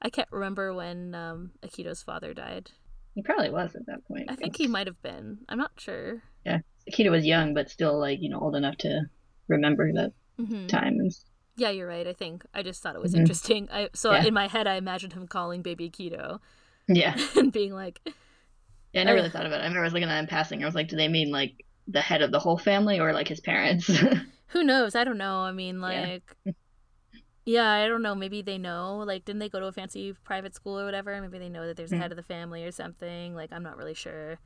[0.00, 2.70] I can't remember when um, Akito's father died.
[3.16, 4.26] He probably was at that point.
[4.28, 5.38] I think he might have been.
[5.48, 6.22] I'm not sure.
[6.46, 6.58] Yeah.
[6.88, 9.02] Akito was young, but still like you know old enough to
[9.48, 11.00] remember that hmm time.
[11.00, 11.12] And
[11.56, 12.06] Yeah, you're right.
[12.06, 13.20] I think I just thought it was Mhm.
[13.20, 13.68] interesting.
[13.72, 14.24] I so Yeah.
[14.24, 16.38] in my head I imagined him calling baby Akito
[16.86, 18.00] yeah, and being like,
[18.94, 19.64] yeah, I never really thought about it.
[19.64, 20.62] I remember I was looking at in passing.
[20.62, 23.28] I was like, do they mean like the head of the whole family or like
[23.28, 23.90] his parents?
[24.48, 24.94] "Who knows?
[24.94, 26.36] I don't know." I mean, like,
[27.44, 28.14] yeah, I don't know.
[28.14, 28.98] Maybe they know.
[29.06, 31.20] Like, didn't they go to a fancy private school or whatever?
[31.20, 33.34] Maybe they know that there's a head of the family or something.
[33.34, 34.38] Like, I'm not really sure.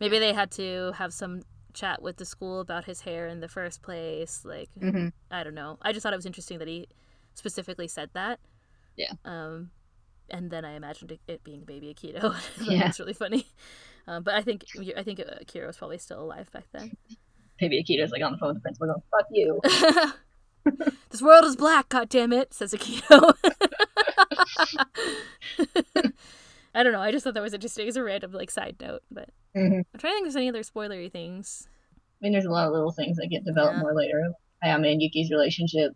[0.00, 1.42] Maybe they had to have some
[1.74, 4.44] chat with the school about his hair in the first place.
[4.44, 5.78] Like, hmm I don't know.
[5.82, 6.88] I just thought it was interesting that he
[7.34, 8.40] specifically said that.
[8.96, 9.12] Yeah.
[9.24, 9.70] Um,
[10.32, 12.34] and then I imagined it, it being baby Akito.
[12.64, 12.80] Yeah.
[12.84, 13.46] That's really funny.
[14.08, 14.64] Um, but I think
[14.96, 16.96] I think Akira was probably still alive back then.
[17.60, 19.60] Maybe Akito's like on the phone with the principal going, "Fuck you."
[21.10, 23.32] this world is black, God damn it, says Akito.
[26.74, 27.00] I don't know.
[27.00, 29.02] I just thought that was interesting as a random like side note.
[29.10, 31.68] But hmm I'm trying to think if there's any other spoilery things.
[31.94, 33.82] I mean, there's a lot of little things that get developed Yeah.
[33.82, 34.32] more later.
[34.64, 35.92] Ayame and Yuki's relationship.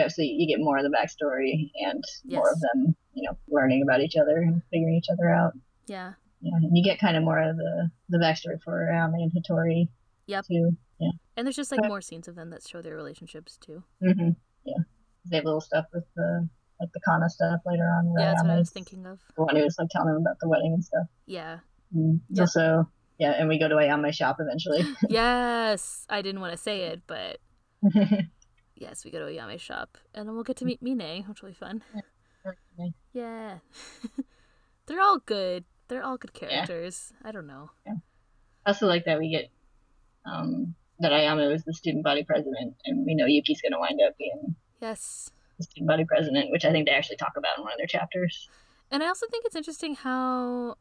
[0.00, 3.36] Hmm Yeah, so you get more of the backstory and more of them, you know,
[3.48, 5.52] learning about each other and figuring each other out.
[5.86, 6.14] Yeah.
[6.40, 9.88] Yeah, and you get kind of more of the the backstory for Ayame and Hattori.
[10.26, 10.44] Yep.
[10.46, 10.76] Too.
[10.98, 11.10] Yeah.
[11.36, 13.82] And there's just like more scenes of them that show their relationships too.
[14.02, 14.30] Mm-hmm.
[14.64, 14.82] Yeah.
[15.30, 16.48] They have little stuff with the
[16.80, 18.14] like the Kana stuff later on.
[18.18, 19.20] Yeah, that's what I was thinking of.
[19.36, 21.06] The one who was like telling them about the wedding and stuff.
[21.26, 21.58] Yeah.
[21.94, 22.20] Mm.
[22.30, 22.40] Yeah.
[22.42, 22.88] Also,
[23.18, 24.82] yeah, and we go to Ayame's shop eventually.
[25.08, 26.06] yes.
[26.08, 27.38] I didn't want to say it, but
[28.80, 31.50] Yes, we go to Ayame shop, and then we'll get to meet Mine, which will
[31.50, 31.82] be fun.
[33.12, 33.58] Yeah,
[34.86, 35.64] they're all good.
[35.88, 37.12] They're all good characters.
[37.22, 37.70] I don't know.
[37.86, 37.92] I
[38.64, 39.50] also like that we get
[40.24, 44.00] um, that Ayame was the student body president, and we know Yuki's going to wind
[44.06, 47.64] up being Yes, the student body president, which I think they actually talk about in
[47.64, 48.48] one of their chapters.
[48.90, 50.76] and I also think it's interesting how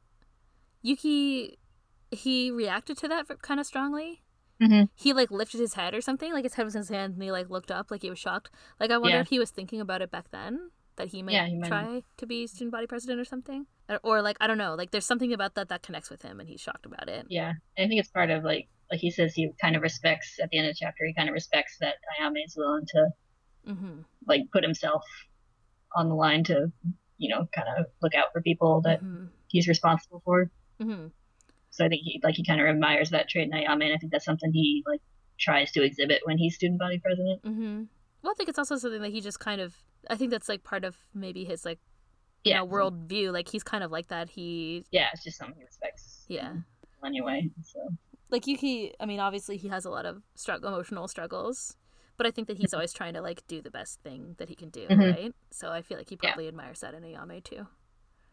[0.81, 1.57] Yuki
[2.11, 4.21] he reacted to that kind of strongly.
[4.61, 4.83] Mm-hmm.
[4.95, 7.23] He like lifted his head or something, like his head was in his hand, and
[7.23, 8.49] he like looked up, like he was shocked.
[8.79, 9.21] Like I wonder Yeah.
[9.21, 12.03] if he was thinking about it back then, that he might Yeah, he might try
[12.17, 15.05] to be student body president or something, or, or like I don't know, like there's
[15.05, 17.25] something about that that connects with him, and he's shocked about it.
[17.29, 20.49] Yeah, I think it's part of like like he says he kind of respects at
[20.49, 21.05] the end of the chapter.
[21.05, 23.07] He kind of respects that Ayame is willing to
[23.67, 23.99] Mm-hmm.
[24.25, 25.03] like put himself
[25.95, 26.71] on the line to
[27.17, 29.25] you know kind of look out for people that Mm-hmm.
[29.47, 30.49] he's responsible for.
[30.81, 31.07] Mm-hmm.
[31.71, 33.97] So I think he like he kind of admires that trait in Ayame, and I
[33.97, 35.01] think that's something he like
[35.39, 37.41] tries to exhibit when he's student body president.
[37.43, 37.83] Mm-hmm.
[38.21, 39.75] Well, I think it's also something that he just kind of.
[40.09, 41.79] I think that's like part of maybe his like
[42.43, 43.31] you Yeah, know world view.
[43.31, 44.29] Like he's kind of like that.
[44.31, 46.25] He yeah, it's just something he respects.
[46.27, 46.53] yeah.
[47.05, 47.79] Anyway, so
[48.29, 51.77] Like Yuki, I mean, obviously he has a lot of struggle, emotional struggles,
[52.17, 54.55] but I think that he's always trying to like do the best thing that he
[54.55, 55.11] can do, Mhm.
[55.13, 55.35] right?
[55.51, 56.31] So I feel like he Yeah.
[56.31, 57.67] probably admires that in Ayame too.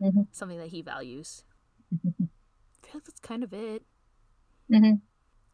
[0.02, 0.26] Mhm.
[0.32, 1.44] Something that he values.
[2.96, 3.82] Feel like that's kind of it.
[4.72, 5.00] Mhm.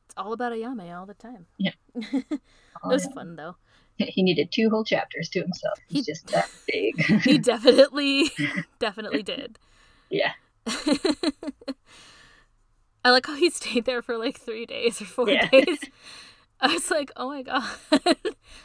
[0.07, 1.47] It's all about Ayame all the time.
[1.59, 1.73] Yeah.
[1.95, 2.41] it
[2.85, 3.57] was fun though.
[3.99, 5.79] he needed two whole chapters to himself.
[5.89, 7.23] He's He- just that big.
[7.23, 8.31] He definitely,
[8.79, 9.59] definitely did.
[10.11, 10.33] yeah,
[13.05, 15.49] I like how he stayed there for like three days or four Yeah.
[15.49, 15.79] days.
[16.61, 17.65] I was like, oh my god.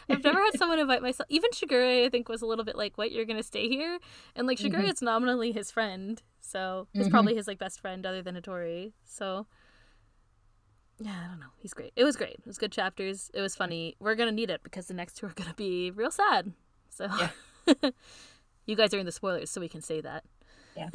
[0.07, 1.25] I've never had someone invite myself.
[1.30, 3.97] Even Shigure, I think, was a little bit like, what, you're going to stay here?
[4.36, 4.91] And like, Shigure Mhm.
[4.93, 6.21] is nominally his friend.
[6.47, 7.11] So he's Mhm.
[7.11, 8.93] probably his like best friend other than Hattori.
[9.05, 9.47] So
[10.99, 11.51] yeah, I don't know.
[11.57, 11.91] He's great.
[11.95, 12.35] It was great.
[12.39, 13.29] It was good chapters.
[13.33, 13.95] It was funny.
[13.99, 16.53] We're going to need it because the next two are going to be real sad.
[16.89, 17.07] So
[18.65, 20.23] you guys are in the spoilers, so we can say that.
[20.75, 20.89] yeah.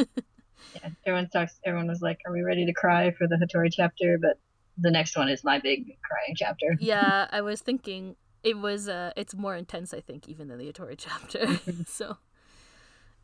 [1.07, 1.61] Everyone talks.
[1.65, 4.39] Everyone was like, "Are we ready to cry for the Hattori chapter?" But
[4.79, 6.77] the next one is my big crying chapter.
[6.81, 10.73] yeah, I was thinking it was uh it's more intense I think even than the
[10.73, 11.47] Hattori chapter.
[11.87, 12.17] so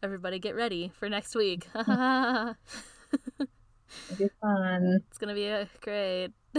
[0.03, 1.67] everybody get ready for next week.
[1.75, 1.87] it's
[4.11, 5.01] It'll be fun.
[5.19, 6.31] gonna be uh, great.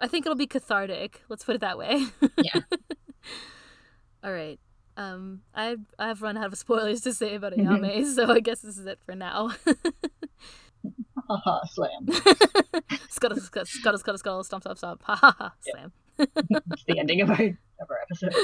[0.00, 1.22] I think it'll be cathartic.
[1.28, 2.06] Let's put it that way.
[2.36, 2.60] Yeah.
[4.24, 4.58] All right.
[4.96, 8.76] Um, I've I've run out of spoilers to say about Ayame, so I guess this
[8.76, 9.52] is it for now.
[11.28, 12.06] Haha, slam.
[13.08, 15.02] scuttle, scuttle, scuttle, scuttle, scuttle, stomp, stomp, stomp.
[15.04, 15.52] Ha ha ha.
[15.60, 15.92] Slam.
[16.18, 17.36] It's the ending of our
[17.80, 18.34] of our episode.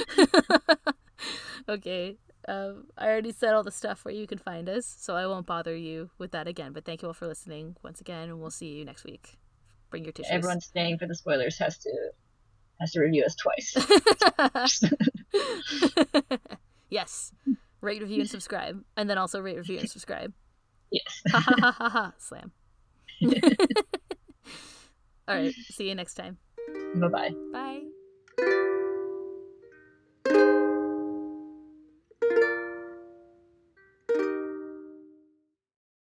[1.68, 2.16] okay.
[2.47, 5.47] Um, I already said all the stuff where you can find us, so I won't
[5.47, 6.72] bother you with that again.
[6.72, 9.39] But thank you all for listening once again, and we'll see you next week.
[9.91, 10.30] Bring your tissues.
[10.32, 11.91] Everyone staying for the spoilers has to
[12.80, 13.74] has to review us twice.
[16.91, 17.32] yes.
[17.80, 18.82] Rate, review, and subscribe.
[18.97, 20.32] And then also rate, review, and subscribe.
[20.91, 21.22] yes.
[21.30, 22.12] Ha ha ha ha ha.
[22.18, 22.53] Slam.
[25.28, 25.53] all right.
[25.53, 26.39] See you next time.
[26.95, 27.30] bye bye.
[27.53, 27.88] Bye.